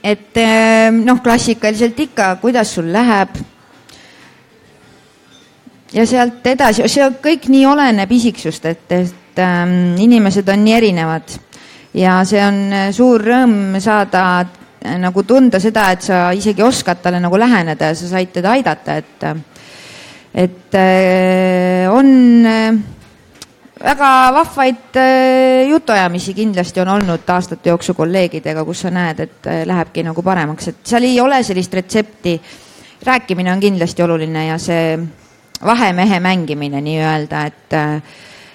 et 0.06 0.38
noh, 1.02 1.18
klassikaliselt 1.22 1.98
ikka, 2.04 2.36
kuidas 2.42 2.74
sul 2.74 2.92
läheb. 2.92 3.38
ja 5.92 6.04
sealt 6.06 6.46
edasi, 6.46 6.84
see 6.90 7.06
kõik 7.22 7.48
nii 7.48 7.64
oleneb 7.66 8.10
isiksust, 8.12 8.66
et, 8.66 8.92
et 8.92 9.40
ähm, 9.42 9.96
inimesed 10.02 10.48
on 10.52 10.64
nii 10.64 10.74
erinevad 10.76 11.34
ja 11.96 12.20
see 12.28 12.42
on 12.44 12.58
suur 12.92 13.22
rõõm 13.24 13.78
saada 13.80 14.24
nagu 15.00 15.22
tunda 15.26 15.60
seda, 15.62 15.90
et 15.94 16.04
sa 16.04 16.30
isegi 16.36 16.62
oskad 16.62 17.00
talle 17.02 17.20
nagu 17.22 17.38
läheneda 17.38 17.90
ja 17.90 17.98
sa 17.98 18.10
said 18.10 18.32
teda 18.34 18.54
aidata, 18.56 18.96
et 18.96 19.24
et 20.36 20.74
äh, 20.74 21.88
on 21.88 22.46
äh, 22.46 22.74
väga 23.86 24.10
vahvaid 24.34 24.98
äh, 24.98 25.68
jutuajamisi 25.70 26.34
kindlasti 26.34 26.82
on 26.82 26.88
olnud 26.96 27.28
aastate 27.30 27.70
jooksul 27.70 27.94
kolleegidega, 27.94 28.64
kus 28.66 28.86
sa 28.86 28.90
näed, 28.94 29.20
et 29.22 29.50
äh, 29.50 29.62
lähebki 29.68 30.04
nagu 30.06 30.24
paremaks, 30.26 30.72
et 30.72 30.80
seal 30.90 31.06
ei 31.06 31.20
ole 31.20 31.42
sellist 31.46 31.74
retsepti. 31.74 32.40
rääkimine 33.06 33.52
on 33.52 33.60
kindlasti 33.60 34.02
oluline 34.02 34.46
ja 34.46 34.58
see 34.58 34.98
vahemehe 35.64 36.20
mängimine 36.20 36.80
nii-öelda, 36.80 37.44
et 37.46 37.72
äh, 37.72 38.02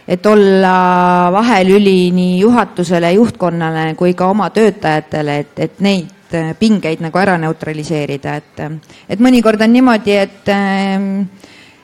et 0.08 0.26
olla 0.26 1.30
vahelüli 1.32 2.12
nii 2.12 2.40
juhatusele, 2.40 3.12
juhtkonnale 3.14 3.94
kui 3.96 4.14
ka 4.14 4.28
oma 4.28 4.50
töötajatele, 4.50 5.38
et, 5.38 5.60
et 5.60 5.80
neid 5.80 6.36
pingeid 6.60 7.04
nagu 7.04 7.20
ära 7.20 7.38
neutraliseerida, 7.38 8.36
et, 8.36 8.62
et 9.10 9.20
mõnikord 9.20 9.62
on 9.62 9.72
niimoodi, 9.72 10.18
et 10.18 10.52
äh, 10.52 11.41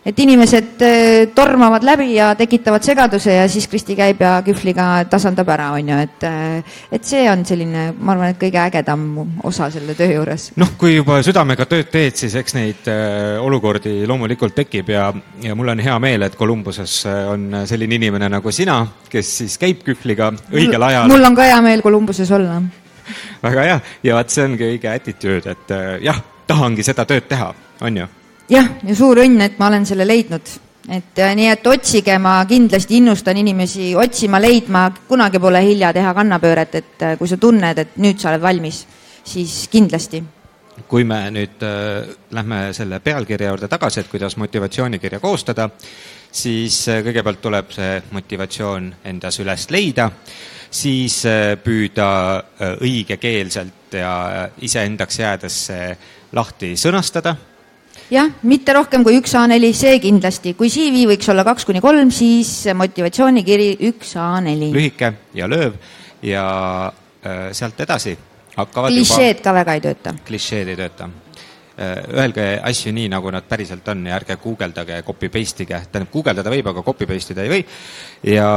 et 0.07 0.19
inimesed 0.23 0.83
äh, 0.85 1.27
tormavad 1.35 1.83
läbi 1.83 2.13
ja 2.15 2.29
tekitavad 2.39 2.85
segaduse 2.85 3.33
ja 3.33 3.47
siis 3.51 3.67
Kristi 3.67 3.95
käib 3.97 4.21
ja 4.23 4.37
kühvliga 4.45 4.87
tasandab 5.11 5.49
ära, 5.51 5.71
on 5.75 5.91
ju, 5.91 5.97
et 6.05 6.25
äh, 6.27 6.77
et 6.95 7.07
see 7.07 7.25
on 7.29 7.43
selline, 7.47 7.89
ma 7.99 8.13
arvan, 8.15 8.31
et 8.31 8.39
kõige 8.39 8.61
ägedam 8.63 9.03
osa 9.47 9.69
selle 9.73 9.97
töö 9.99 10.07
juures. 10.13 10.49
noh, 10.55 10.73
kui 10.79 10.95
juba 10.95 11.19
südamega 11.27 11.67
tööd 11.67 11.91
teed, 11.91 12.15
siis 12.19 12.37
eks 12.39 12.55
neid 12.55 12.87
äh, 12.91 13.35
olukordi 13.43 13.99
loomulikult 14.07 14.55
tekib 14.55 14.93
ja, 14.95 15.09
ja 15.43 15.55
mul 15.59 15.75
on 15.75 15.83
hea 15.83 15.99
meel, 16.03 16.27
et 16.29 16.39
Kolumbuses 16.39 17.01
on 17.07 17.63
selline 17.67 17.99
inimene 17.99 18.31
nagu 18.31 18.51
sina, 18.55 18.79
kes 19.11 19.33
siis 19.43 19.57
käib 19.59 19.83
kühvliga 19.85 20.31
õigel 20.53 20.87
ajal. 20.87 21.11
mul 21.11 21.31
on 21.31 21.35
ka 21.35 21.49
hea 21.51 21.59
meel 21.65 21.83
Kolumbuses 21.83 22.31
olla 22.31 22.61
väga 23.43 23.67
hea 23.71 23.79
ja 24.07 24.15
vot 24.21 24.31
see 24.31 24.47
ongi 24.47 24.71
õige 24.71 24.93
attitude, 24.93 25.57
et 25.57 25.75
jah, 26.05 26.23
tahangi 26.47 26.85
seda 26.85 27.03
tööd 27.07 27.27
teha, 27.27 27.51
on 27.83 27.99
ju 28.03 28.07
jah, 28.49 28.69
ja 28.83 28.95
suur 28.95 29.21
õnn, 29.23 29.41
et 29.43 29.59
ma 29.59 29.67
olen 29.71 29.85
selle 29.87 30.07
leidnud, 30.07 30.53
et 30.87 31.19
äh, 31.19 31.35
nii, 31.35 31.49
et 31.51 31.67
otsige, 31.67 32.17
ma 32.21 32.39
kindlasti 32.47 33.01
innustan 33.01 33.37
inimesi 33.41 33.91
otsima, 33.99 34.39
leidma, 34.41 34.87
kunagi 35.07 35.41
pole 35.43 35.61
hilja 35.65 35.91
teha 35.95 36.13
kannapööret, 36.15 36.79
et 36.79 37.05
äh, 37.05 37.17
kui 37.19 37.29
sa 37.29 37.39
tunned, 37.41 37.83
et 37.83 38.01
nüüd 38.03 38.19
sa 38.21 38.31
oled 38.31 38.43
valmis, 38.43 38.83
siis 39.27 39.65
kindlasti. 39.71 40.23
Kui 40.87 41.03
me 41.09 41.23
nüüd 41.33 41.63
äh, 41.65 42.05
lähme 42.37 42.67
selle 42.77 43.01
pealkirja 43.03 43.49
juurde 43.49 43.67
tagasi, 43.71 44.03
et 44.03 44.11
kuidas 44.11 44.37
motivatsioonikirja 44.37 45.19
koostada, 45.19 45.69
siis 46.31 46.83
äh, 46.91 47.01
kõigepealt 47.05 47.41
tuleb 47.41 47.73
see 47.75 47.97
motivatsioon 48.13 48.91
endas 49.09 49.41
üles 49.43 49.67
leida, 49.73 50.11
siis 50.69 51.19
äh, 51.25 51.57
püüda 51.63 52.07
õigekeelselt 52.77 53.97
ja 53.97 54.13
iseendaks 54.61 55.19
jäädes 55.19 55.59
see 55.71 55.91
lahti 56.37 56.75
sõnastada 56.77 57.35
jah, 58.11 58.31
mitte 58.47 58.75
rohkem 58.75 59.03
kui 59.05 59.17
üks 59.19 59.35
A4, 59.37 59.73
see 59.75 59.99
kindlasti, 60.03 60.55
kui 60.57 60.71
CV 60.71 61.05
võiks 61.11 61.27
olla 61.31 61.45
kaks 61.47 61.67
kuni 61.67 61.81
kolm, 61.83 62.11
siis 62.13 62.51
motivatsioonikiri 62.77 63.73
üks 63.89 64.15
A4. 64.21 64.71
lühike 64.75 65.13
ja 65.37 65.49
lööv 65.51 65.77
ja 66.25 66.47
äh, 66.87 67.47
sealt 67.55 67.79
edasi 67.83 68.15
hakkavad 68.57 68.93
klišeed 68.93 69.37
juba... 69.37 69.45
ka 69.45 69.55
väga 69.59 69.77
ei 69.77 69.87
tööta. 69.87 70.13
klišeed 70.27 70.73
ei 70.73 70.79
tööta. 70.79 71.09
öelge 71.77 72.43
asju 72.65 72.89
nii, 72.89 73.05
nagu 73.13 73.29
nad 73.29 73.45
päriselt 73.45 73.85
on 73.93 74.07
ja 74.09 74.15
ärge 74.15 74.39
guugeldage, 74.41 74.95
copy 75.05 75.29
paste 75.29 75.61
ige, 75.61 75.77
tähendab, 75.91 76.09
guugeldada 76.09 76.49
võib, 76.49 76.71
aga 76.71 76.81
copy 76.81 77.05
paste 77.05 77.35
ida 77.35 77.43
ei 77.45 77.51
või. 77.51 77.65
ja, 78.33 78.47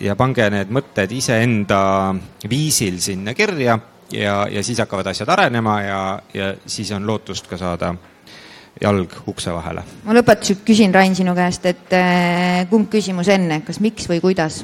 ja 0.00 0.16
pange 0.16 0.48
need 0.54 0.72
mõtted 0.72 1.12
iseenda 1.12 1.82
viisil 2.48 2.96
sinna 3.04 3.34
kirja 3.36 3.76
ja, 4.12 4.38
ja 4.48 4.64
siis 4.64 4.80
hakkavad 4.80 5.12
asjad 5.12 5.28
arenema 5.34 5.76
ja, 5.82 6.00
ja 6.32 6.54
siis 6.66 6.94
on 6.96 7.06
lootust 7.06 7.50
ka 7.50 7.60
saada 7.60 7.92
jalg 8.80 9.14
ukse 9.26 9.52
vahele. 9.52 9.84
ma 10.04 10.14
lõpetuseks 10.16 10.64
küsin, 10.66 10.94
Rain, 10.94 11.14
sinu 11.16 11.34
käest, 11.36 11.66
et 11.66 11.92
äh, 11.96 12.62
kumb 12.70 12.90
küsimus 12.92 13.28
enne, 13.32 13.62
kas 13.66 13.80
miks 13.84 14.08
või 14.10 14.20
kuidas? 14.24 14.62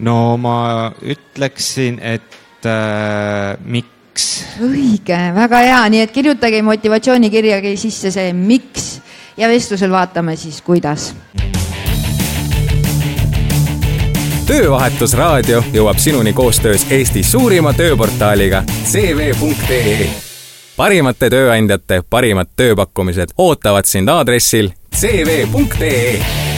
no 0.00 0.36
ma 0.40 0.90
ütleksin, 1.02 2.00
et 2.02 2.66
äh, 2.66 3.56
miks. 3.64 4.28
õige, 4.60 5.18
väga 5.36 5.64
hea, 5.66 5.82
nii 5.94 6.04
et 6.06 6.14
kirjutage 6.14 6.62
motivatsioonikirjagi 6.66 7.76
sisse 7.80 8.12
see 8.14 8.32
miks 8.36 8.96
ja 9.40 9.48
vestlusel 9.48 9.92
vaatame 9.92 10.36
siis, 10.36 10.62
kuidas. 10.62 11.12
töövahetusraadio 14.50 15.62
jõuab 15.70 16.00
sinuni 16.02 16.32
koostöös 16.34 16.88
Eesti 16.90 17.22
suurima 17.22 17.70
tööportaaliga 17.72 18.64
cv.ee 18.66 20.29
parimate 20.80 21.28
tööandjate 21.28 22.00
parimad 22.08 22.54
tööpakkumised 22.56 23.34
ootavad 23.36 23.88
sind 23.90 24.08
aadressil 24.08 24.72
cv.ee 24.96 26.49